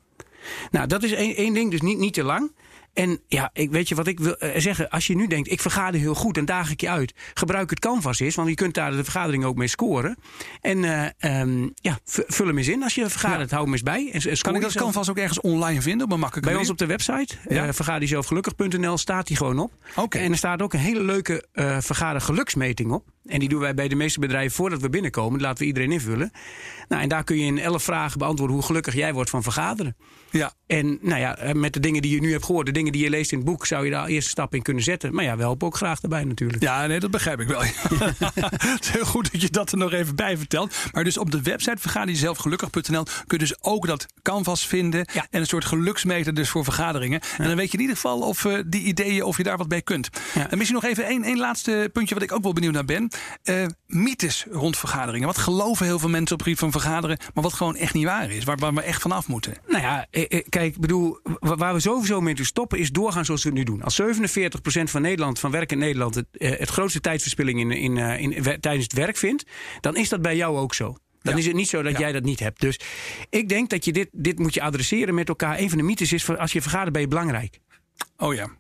Nou, 0.71 0.87
dat 0.87 1.03
is 1.03 1.13
één, 1.13 1.37
één 1.37 1.55
ding. 1.55 1.71
Dus 1.71 1.81
niet, 1.81 1.99
niet 1.99 2.15
te 2.15 2.23
lang. 2.23 2.53
En 2.97 3.21
ja, 3.29 3.51
ik, 3.53 3.71
weet 3.71 3.89
je 3.89 3.95
wat 3.95 4.07
ik 4.07 4.21
wil 4.21 4.37
eh, 4.37 4.61
zeggen? 4.61 4.89
Als 4.89 5.07
je 5.07 5.17
nu 5.17 5.27
denkt, 5.27 5.51
ik 5.51 5.61
vergader 5.61 6.01
heel 6.01 6.15
goed 6.15 6.37
en 6.37 6.45
daag 6.45 6.71
ik 6.71 6.81
je 6.81 6.89
uit. 6.89 7.15
Gebruik 7.35 7.71
het 7.71 7.79
Canvas 7.79 8.21
eens, 8.21 8.35
want 8.35 8.49
je 8.49 8.55
kunt 8.55 8.75
daar 8.75 8.91
de 8.91 9.05
vergadering 9.05 9.45
ook 9.45 9.57
mee 9.57 9.69
scoren. 9.69 10.17
En 10.61 10.79
uh, 10.79 11.41
um, 11.41 11.73
ja, 11.75 11.99
vul 12.05 12.47
hem 12.47 12.59
eens 12.59 12.69
in 12.69 12.83
als 12.83 12.95
je 12.95 13.11
vergadert. 13.11 13.51
Hou 13.51 13.63
hem 13.63 13.73
eens 13.73 13.83
bij. 13.83 14.11
En, 14.13 14.39
kan 14.39 14.55
ik 14.55 14.63
dat 14.63 14.73
Canvas 14.73 15.11
ook 15.11 15.19
ergens 15.19 15.41
online 15.41 15.83
vinden 15.83 16.07
op 16.07 16.13
een 16.13 16.19
makkelijke 16.19 16.51
Bij 16.51 16.59
ons 16.59 16.71
op 16.71 16.79
de 16.79 16.87
website, 16.87 17.35
ja? 17.49 17.67
uh, 17.67 17.73
vergaderjezelfgelukkig.nl, 17.73 18.99
staat 18.99 19.27
die 19.27 19.37
gewoon 19.37 19.59
op. 19.59 19.73
Okay. 19.97 20.23
En 20.23 20.31
er 20.31 20.39
staat 20.39 20.63
ook 20.63 20.73
een 20.73 20.79
hele 20.79 21.03
leuke 21.03 21.47
uh, 21.55 21.77
vergader 21.81 22.21
geluksmeting 22.21 22.93
op. 22.93 23.05
En 23.27 23.39
die 23.39 23.49
doen 23.49 23.61
wij 23.61 23.75
bij 23.75 23.89
de 23.89 23.95
meeste 23.95 24.21
bedrijven 24.21 24.57
voordat 24.57 24.81
we 24.81 24.91
binnenkomen. 24.91 25.33
Dat 25.33 25.41
laten 25.41 25.59
we 25.59 25.67
iedereen 25.67 25.93
invullen. 25.93 26.31
Nou, 26.89 27.03
en 27.03 27.09
daar 27.09 27.25
kun 27.25 27.39
je 27.39 27.45
in 27.45 27.59
elf 27.59 27.83
vragen 27.83 28.19
beantwoorden 28.19 28.57
hoe 28.57 28.65
gelukkig 28.65 28.95
jij 28.95 29.13
wordt 29.13 29.31
van 29.31 29.43
vergaderen. 29.43 29.97
Ja. 30.31 30.53
En 30.67 30.99
nou 31.01 31.21
ja, 31.21 31.39
met 31.53 31.73
de 31.73 31.81
dingen 31.81 32.03
die 32.03 32.15
je 32.15 32.21
nu 32.21 32.33
hebt 32.33 32.45
gehoord, 32.45 32.67
de 32.67 32.73
dingen 32.73 32.93
die 32.93 33.03
je 33.03 33.11
leest 33.11 33.33
in 33.33 33.39
het 33.39 33.47
boek, 33.47 33.67
zou 33.67 33.85
je 33.85 33.91
daar 33.91 34.07
eerste 34.07 34.31
stap 34.31 34.55
in 34.55 34.63
kunnen 34.63 34.83
zetten. 34.83 35.15
Maar 35.15 35.25
ja, 35.25 35.37
we 35.37 35.43
helpen 35.43 35.67
ook 35.67 35.77
graag 35.77 36.01
erbij 36.03 36.25
natuurlijk. 36.25 36.63
Ja, 36.63 36.87
nee, 36.87 37.01
dat 37.01 37.11
begrijp 37.11 37.41
ik 37.41 37.49
wel. 37.49 37.63
het 38.75 38.85
is 38.85 38.89
heel 38.89 39.05
goed 39.05 39.33
dat 39.33 39.41
je 39.41 39.51
dat 39.51 39.73
er 39.73 39.79
nog 39.79 39.93
even 39.93 40.17
bij 40.17 40.37
vertelt. 40.37 40.75
Maar 40.93 41.05
dus 41.05 41.19
op 41.19 41.31
de 41.31 41.43
website 41.43 41.77
vergaderjezelfgelukkig.nl 41.79 43.05
kun 43.05 43.15
je 43.27 43.39
dus 43.39 43.57
ook 43.61 43.87
dat 43.87 44.07
canvas 44.23 44.67
vinden. 44.67 45.09
Ja. 45.13 45.27
En 45.31 45.41
een 45.41 45.47
soort 45.47 45.65
geluksmeter 45.65 46.35
dus 46.35 46.49
voor 46.49 46.65
vergaderingen. 46.65 47.21
En 47.39 47.47
dan 47.47 47.57
weet 47.57 47.71
je 47.71 47.77
in 47.77 47.81
ieder 47.81 47.97
geval 47.97 48.21
of 48.21 48.45
uh, 48.45 48.59
die 48.67 48.83
ideeën, 48.83 49.23
of 49.23 49.37
je 49.37 49.43
daar 49.43 49.57
wat 49.57 49.69
bij 49.69 49.83
kunt. 49.83 50.09
Ja. 50.35 50.51
En 50.51 50.59
misschien 50.59 50.81
nog 50.81 50.91
even 50.91 51.07
één, 51.07 51.23
één 51.23 51.39
laatste 51.39 51.91
puntje 51.93 52.15
wat 52.15 52.23
ik 52.23 52.33
ook 52.33 52.43
wel 52.43 52.53
benieuwd 52.53 52.73
naar 52.73 52.85
ben. 52.85 53.09
Uh, 53.45 53.67
mythes 53.87 54.47
rond 54.51 54.77
vergaderingen. 54.77 55.27
Wat 55.27 55.39
geloven 55.39 55.87
heel 55.87 55.99
veel 55.99 56.09
mensen 56.09 56.33
op 56.33 56.39
het 56.39 56.43
gebied 56.43 56.59
van 56.59 56.81
vergaderen, 56.81 57.19
maar 57.35 57.43
wat 57.43 57.53
gewoon 57.53 57.77
echt 57.77 57.95
niet 57.95 58.05
waar 58.05 58.31
is. 58.31 58.45
Waar, 58.45 58.57
waar 58.57 58.75
we 58.75 58.83
echt 58.83 59.03
vanaf 59.03 59.29
moeten. 59.29 59.55
Nou 59.67 59.83
ja, 59.83 60.07
kijk, 60.49 60.75
ik 60.75 60.81
bedoel, 60.81 61.19
waar 61.39 61.75
we 61.75 61.81
sowieso 61.81 62.21
mee 62.21 62.35
te 62.35 62.45
stoppen 62.45 62.79
is 62.79 62.91
doorgaan 62.91 63.25
zoals 63.25 63.43
we 63.43 63.49
het 63.49 63.59
nu 63.59 63.65
doen. 63.65 63.83
Als 63.83 64.03
47% 64.03 64.03
van 64.83 65.03
Nederland, 65.03 65.39
van 65.39 65.51
werk 65.51 65.73
in 65.73 65.79
Nederland, 65.79 66.15
het, 66.15 66.27
het 66.33 66.69
grootste 66.69 67.01
tijdsverspilling 67.01 67.61
in, 67.61 67.71
in, 67.71 67.97
in, 67.97 68.33
in, 68.33 68.61
tijdens 68.61 68.85
het 68.85 68.93
werk 68.93 69.17
vindt, 69.17 69.45
dan 69.81 69.97
is 69.97 70.09
dat 70.09 70.23
bij 70.23 70.37
jou 70.37 70.59
ook 70.59 70.75
zo. 70.75 70.97
Dan 71.23 71.35
ja. 71.35 71.41
is 71.41 71.47
het 71.47 71.57
niet 71.57 71.69
zo 71.69 71.83
dat 71.83 71.93
ja. 71.93 71.99
jij 71.99 72.13
dat 72.13 72.23
niet 72.23 72.41
hebt. 72.41 72.61
Dus 72.61 72.81
ik 73.31 73.49
denk 73.49 73.71
dat 73.71 73.85
je 73.85 73.93
dit, 73.93 74.09
dit 74.13 74.39
moet 74.39 74.55
je 74.55 74.63
adresseren 74.63 75.15
met 75.15 75.29
elkaar. 75.29 75.59
Een 75.59 75.69
van 75.69 75.79
de 75.79 75.85
mythes 75.85 76.13
is, 76.13 76.37
als 76.37 76.53
je 76.53 76.63
vergadert 76.63 76.93
ben 76.93 77.01
je 77.01 77.09
belangrijk. 77.09 77.59
Oh 78.17 78.35
ja. 78.35 78.51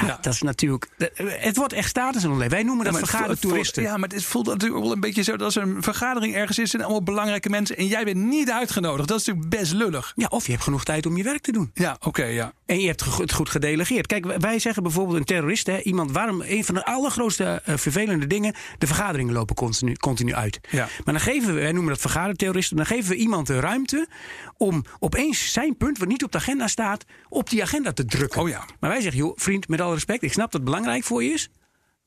Ja, 0.00 0.06
ja, 0.06 0.18
dat 0.20 0.32
is 0.32 0.42
natuurlijk. 0.42 0.88
Het 1.24 1.56
wordt 1.56 1.72
echt 1.72 1.88
status 1.88 2.22
leven. 2.22 2.48
Wij 2.50 2.62
noemen 2.62 2.84
dat 2.84 2.94
ja, 2.94 2.98
vergadertoeristen. 2.98 3.82
Ja, 3.82 3.96
maar 3.96 4.08
het 4.08 4.24
voelt 4.24 4.46
natuurlijk 4.46 4.82
wel 4.82 4.92
een 4.92 5.00
beetje 5.00 5.22
zo 5.22 5.32
dat 5.32 5.42
als 5.42 5.56
er 5.56 5.62
een 5.62 5.82
vergadering 5.82 6.34
ergens 6.34 6.58
is 6.58 6.74
en 6.74 6.80
allemaal 6.80 7.02
belangrijke 7.02 7.48
mensen 7.48 7.76
en 7.76 7.86
jij 7.86 8.04
bent 8.04 8.16
niet 8.16 8.50
uitgenodigd. 8.50 9.08
Dat 9.08 9.20
is 9.20 9.26
natuurlijk 9.26 9.56
best 9.56 9.72
lullig. 9.72 10.12
Ja, 10.16 10.26
of 10.26 10.44
je 10.44 10.52
hebt 10.52 10.64
genoeg 10.64 10.84
tijd 10.84 11.06
om 11.06 11.16
je 11.16 11.22
werk 11.22 11.42
te 11.42 11.52
doen. 11.52 11.70
Ja, 11.74 11.92
oké, 11.92 12.08
okay, 12.08 12.32
ja. 12.32 12.52
En 12.66 12.80
je 12.80 12.86
hebt 12.86 13.04
het 13.04 13.32
goed 13.32 13.50
gedelegeerd. 13.50 14.06
Kijk, 14.06 14.24
wij 14.40 14.58
zeggen 14.58 14.82
bijvoorbeeld 14.82 15.18
een 15.18 15.24
terrorist, 15.24 15.66
hè, 15.66 15.80
iemand 15.80 16.12
waarom 16.12 16.40
een 16.40 16.64
van 16.64 16.74
de 16.74 16.84
allergrootste 16.84 17.62
uh, 17.68 17.76
vervelende 17.76 18.26
dingen, 18.26 18.54
de 18.78 18.86
vergaderingen 18.86 19.34
lopen 19.34 19.54
continu, 19.54 19.94
continu 19.94 20.34
uit. 20.34 20.60
Ja. 20.70 20.88
Maar 21.04 21.14
dan 21.14 21.20
geven 21.22 21.54
we, 21.54 21.60
wij 21.60 21.72
noemen 21.72 21.92
dat 21.92 22.00
vergaderterroristen, 22.00 22.76
dan 22.76 22.86
geven 22.86 23.10
we 23.10 23.16
iemand 23.16 23.46
de 23.46 23.60
ruimte 23.60 24.08
om 24.56 24.84
opeens 24.98 25.52
zijn 25.52 25.76
punt, 25.76 25.98
wat 25.98 26.08
niet 26.08 26.24
op 26.24 26.32
de 26.32 26.38
agenda 26.38 26.66
staat, 26.66 27.04
op 27.28 27.50
die 27.50 27.62
agenda 27.62 27.92
te 27.92 28.04
drukken. 28.04 28.40
Oh 28.40 28.48
ja. 28.48 28.64
Maar 28.80 28.90
wij 28.90 29.00
zeggen, 29.00 29.20
joh, 29.20 29.32
vriend, 29.36 29.68
met 29.68 29.80
alle 29.84 29.94
respect, 29.94 30.22
ik 30.22 30.32
snap 30.32 30.52
dat 30.52 30.60
het 30.60 30.64
belangrijk 30.64 31.04
voor 31.04 31.22
je 31.24 31.30
is. 31.30 31.50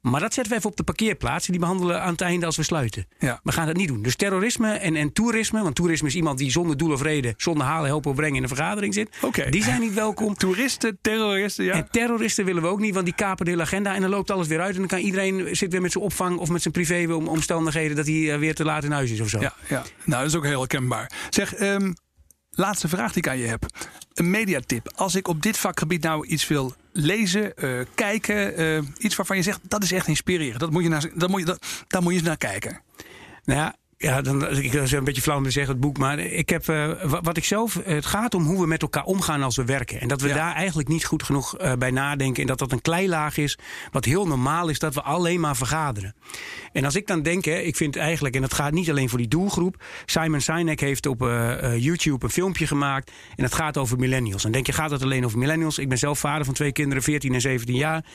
Maar 0.01 0.21
dat 0.21 0.33
zetten 0.33 0.53
we 0.53 0.57
even 0.57 0.69
op 0.69 0.77
de 0.77 0.83
parkeerplaats. 0.83 1.45
En 1.45 1.51
die 1.51 1.61
behandelen 1.61 2.01
aan 2.01 2.11
het 2.11 2.21
einde 2.21 2.45
als 2.45 2.55
we 2.55 2.63
sluiten. 2.63 3.07
Ja. 3.19 3.39
We 3.43 3.51
gaan 3.51 3.65
dat 3.65 3.75
niet 3.75 3.87
doen. 3.87 4.01
Dus 4.01 4.15
terrorisme 4.15 4.71
en, 4.71 4.95
en 4.95 5.13
toerisme. 5.13 5.61
Want 5.63 5.75
toerisme 5.75 6.07
is 6.07 6.15
iemand 6.15 6.37
die 6.37 6.51
zonder 6.51 6.77
doel 6.77 6.91
of 6.91 7.01
reden, 7.01 7.33
zonder 7.37 7.65
halen, 7.65 7.87
helpen 7.87 8.11
of 8.11 8.15
brengen 8.15 8.35
in 8.35 8.41
een 8.41 8.47
vergadering 8.47 8.93
zit. 8.93 9.09
Okay. 9.21 9.49
Die 9.49 9.63
zijn 9.63 9.81
niet 9.81 9.93
welkom. 9.93 10.35
Toeristen, 10.47 10.97
terroristen, 11.01 11.65
ja. 11.65 11.73
En 11.73 11.87
terroristen 11.91 12.45
willen 12.45 12.61
we 12.61 12.67
ook 12.67 12.79
niet, 12.79 12.93
want 12.93 13.05
die 13.05 13.15
kapen 13.15 13.45
de 13.45 13.51
hele 13.51 13.63
agenda. 13.63 13.95
En 13.95 14.01
dan 14.01 14.09
loopt 14.09 14.31
alles 14.31 14.47
weer 14.47 14.61
uit. 14.61 14.73
En 14.73 14.79
dan 14.79 14.87
kan 14.87 14.99
iedereen 14.99 15.55
zit 15.55 15.71
weer 15.71 15.81
met 15.81 15.91
zijn 15.91 16.03
opvang 16.03 16.37
of 16.37 16.49
met 16.49 16.61
zijn 16.61 16.73
privé 16.73 17.13
omstandigheden 17.13 17.95
dat 17.95 18.05
hij 18.05 18.39
weer 18.39 18.55
te 18.55 18.63
laat 18.63 18.83
in 18.83 18.91
huis 18.91 19.11
is 19.11 19.19
of 19.19 19.29
zo. 19.29 19.39
Ja, 19.39 19.53
ja. 19.69 19.83
nou 20.03 20.21
dat 20.21 20.31
is 20.31 20.35
ook 20.35 20.45
heel 20.45 20.59
herkenbaar. 20.59 21.11
Zeg, 21.29 21.59
um, 21.59 21.95
laatste 22.57 22.87
vraag 22.87 23.13
die 23.13 23.23
ik 23.23 23.29
aan 23.29 23.37
je 23.37 23.45
heb. 23.45 23.65
Een 24.13 24.29
mediatip. 24.29 24.91
Als 24.95 25.15
ik 25.15 25.27
op 25.27 25.41
dit 25.41 25.57
vakgebied 25.57 26.03
nou 26.03 26.27
iets 26.27 26.47
wil 26.47 26.73
lezen, 26.91 27.53
uh, 27.55 27.85
kijken, 27.95 28.61
uh, 28.61 28.81
iets 28.97 29.15
waarvan 29.15 29.37
je 29.37 29.43
zegt 29.43 29.59
dat 29.63 29.83
is 29.83 29.91
echt 29.91 30.07
inspirerend. 30.07 30.59
Dat 30.59 30.71
moet 30.71 30.83
je 30.83 30.89
naar, 30.89 31.09
dat 31.13 31.29
moet 31.29 31.39
je, 31.39 31.57
daar 31.87 32.01
moet 32.01 32.11
je 32.11 32.17
eens 32.17 32.27
naar 32.27 32.37
kijken. 32.37 32.81
Nou 33.43 33.59
ja, 33.59 33.75
ja, 33.99 34.21
dan, 34.21 34.49
ik 34.49 34.73
is 34.73 34.91
een 34.91 35.03
beetje 35.03 35.21
flauw 35.21 35.38
om 35.38 35.43
te 35.43 35.51
zeggen 35.51 35.71
het 35.71 35.81
boek, 35.81 35.97
maar 35.97 36.19
ik 36.19 36.49
heb 36.49 36.67
uh, 36.67 36.91
wat 37.21 37.38
ik 37.38 37.45
zelf. 37.45 37.79
Het 37.83 38.05
gaat 38.05 38.33
om 38.33 38.43
hoe 38.45 38.60
we 38.62 38.67
met 38.67 38.81
elkaar 38.81 39.03
omgaan 39.03 39.43
als 39.43 39.55
we 39.55 39.65
werken. 39.65 39.99
En 40.01 40.07
dat 40.07 40.21
we 40.21 40.27
Ja. 40.27 40.33
daar 40.33 40.53
eigenlijk 40.53 40.88
niet 40.88 41.05
goed 41.05 41.23
genoeg 41.23 41.60
uh, 41.62 41.73
bij 41.73 41.91
nadenken. 41.91 42.41
En 42.41 42.47
dat 42.47 42.60
dat 42.60 42.71
een 42.71 42.81
kleilaag 42.81 43.38
is, 43.38 43.57
wat 43.91 44.05
heel 44.05 44.27
normaal 44.27 44.69
is, 44.69 44.79
dat 44.79 44.93
we 44.93 45.01
alleen 45.01 45.39
maar 45.39 45.55
vergaderen. 45.55 46.15
En 46.71 46.86
als 46.86 46.95
ik 46.95 47.07
dan 47.07 47.21
denk, 47.21 47.45
hè, 47.45 47.57
ik 47.60 47.75
vind 47.75 47.95
eigenlijk, 47.95 48.36
en 48.36 48.41
dat 48.41 48.53
gaat 48.53 48.71
niet 48.71 48.89
alleen 48.89 49.10
voor 49.10 49.17
die 49.17 49.27
doelgroep. 49.27 49.83
Simon 50.05 50.41
Sinek 50.41 50.79
heeft 50.79 51.05
op 51.05 51.21
uh, 51.21 51.77
YouTube 51.77 52.25
een 52.25 52.31
filmpje 52.31 52.67
gemaakt. 52.67 53.12
En 53.36 53.43
dat 53.43 53.53
gaat 53.53 53.77
over 53.77 53.97
millennials. 53.97 54.45
En 54.45 54.51
denk 54.51 54.65
je, 54.65 54.73
gaat 54.73 54.91
het 54.91 55.03
alleen 55.03 55.25
over 55.25 55.38
millennials? 55.38 55.77
Ik 55.77 55.89
ben 55.89 55.97
zelf 55.97 56.19
vader 56.19 56.45
van 56.45 56.53
twee 56.53 56.71
kinderen, 56.71 57.03
14 57.03 57.33
en 57.33 57.41
17 57.41 57.75
jaar. 57.75 58.05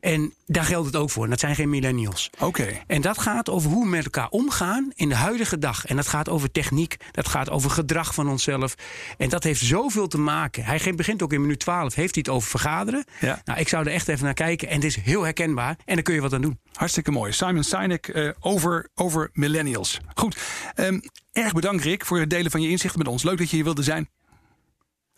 En 0.00 0.32
daar 0.46 0.64
geldt 0.64 0.86
het 0.86 0.96
ook 0.96 1.10
voor. 1.10 1.24
En 1.24 1.30
dat 1.30 1.40
zijn 1.40 1.54
geen 1.54 1.70
millennials. 1.70 2.30
Oké. 2.38 2.66
En 2.86 3.00
dat 3.00 3.18
gaat 3.18 3.50
over 3.50 3.70
hoe 3.70 3.82
we 3.84 3.90
met 3.90 4.04
elkaar 4.04 4.28
omgaan 4.28 4.92
in 4.94 5.08
de 5.08 5.16
huidige 5.18 5.58
dag. 5.58 5.86
En 5.86 5.96
dat 5.96 6.08
gaat 6.08 6.28
over 6.28 6.50
techniek, 6.50 6.96
dat 7.10 7.28
gaat 7.28 7.50
over 7.50 7.70
gedrag 7.70 8.14
van 8.14 8.28
onszelf. 8.28 8.74
En 9.16 9.28
dat 9.28 9.44
heeft 9.44 9.60
zoveel 9.60 10.06
te 10.06 10.18
maken. 10.18 10.64
Hij 10.64 10.94
begint 10.94 11.22
ook 11.22 11.32
in 11.32 11.40
minuut 11.40 11.60
12, 11.60 11.94
heeft 11.94 12.14
hij 12.14 12.24
het 12.26 12.34
over 12.34 12.48
vergaderen. 12.48 13.04
Ja. 13.20 13.40
Nou, 13.44 13.58
ik 13.58 13.68
zou 13.68 13.86
er 13.86 13.92
echt 13.92 14.08
even 14.08 14.24
naar 14.24 14.34
kijken. 14.34 14.68
En 14.68 14.74
het 14.74 14.84
is 14.84 14.96
heel 14.96 15.22
herkenbaar. 15.22 15.78
En 15.84 15.94
daar 15.94 16.02
kun 16.02 16.14
je 16.14 16.20
wat 16.20 16.32
aan 16.32 16.40
doen. 16.40 16.58
Hartstikke 16.72 17.10
mooi. 17.10 17.32
Simon 17.32 17.64
Sinek 17.64 18.08
uh, 18.08 18.30
over, 18.40 18.88
over 18.94 19.30
millennials. 19.32 20.00
Goed. 20.14 20.38
Um, 20.76 21.00
erg 21.32 21.52
bedankt 21.52 21.84
Rick 21.84 22.04
voor 22.04 22.18
het 22.18 22.30
delen 22.30 22.50
van 22.50 22.62
je 22.62 22.68
inzichten 22.68 22.98
met 22.98 23.08
ons. 23.08 23.22
Leuk 23.22 23.38
dat 23.38 23.50
je 23.50 23.56
hier 23.56 23.64
wilde 23.64 23.82
zijn. 23.82 24.08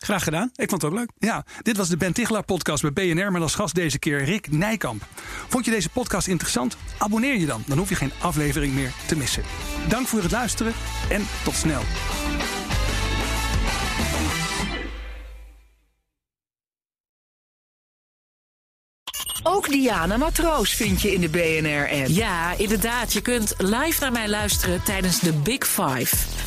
Graag 0.00 0.24
gedaan. 0.24 0.50
Ik 0.54 0.68
vond 0.68 0.82
het 0.82 0.90
ook 0.90 0.98
leuk. 0.98 1.10
Ja, 1.18 1.44
dit 1.62 1.76
was 1.76 1.88
de 1.88 1.96
Ben 1.96 2.12
Tichelaar 2.12 2.42
podcast 2.42 2.92
bij 2.92 3.14
BNR 3.14 3.32
met 3.32 3.42
als 3.42 3.54
gast 3.54 3.74
deze 3.74 3.98
keer 3.98 4.24
Rick 4.24 4.50
Nijkamp. 4.50 5.06
Vond 5.48 5.64
je 5.64 5.70
deze 5.70 5.88
podcast 5.88 6.26
interessant? 6.26 6.76
Abonneer 6.98 7.36
je 7.38 7.46
dan, 7.46 7.62
dan 7.66 7.78
hoef 7.78 7.88
je 7.88 7.94
geen 7.94 8.12
aflevering 8.20 8.74
meer 8.74 8.92
te 9.06 9.16
missen. 9.16 9.42
Dank 9.88 10.06
voor 10.06 10.22
het 10.22 10.30
luisteren 10.30 10.72
en 11.10 11.26
tot 11.44 11.54
snel. 11.54 11.82
Ook 19.42 19.68
Diana 19.68 20.16
Matroos 20.16 20.74
vind 20.74 21.00
je 21.00 21.12
in 21.12 21.20
de 21.20 21.28
BNR-app. 21.28 22.08
Ja, 22.08 22.54
inderdaad. 22.58 23.12
Je 23.12 23.20
kunt 23.20 23.54
live 23.58 24.00
naar 24.00 24.12
mij 24.12 24.28
luisteren 24.28 24.82
tijdens 24.82 25.20
de 25.20 25.32
Big 25.32 25.66
Five. 25.66 26.39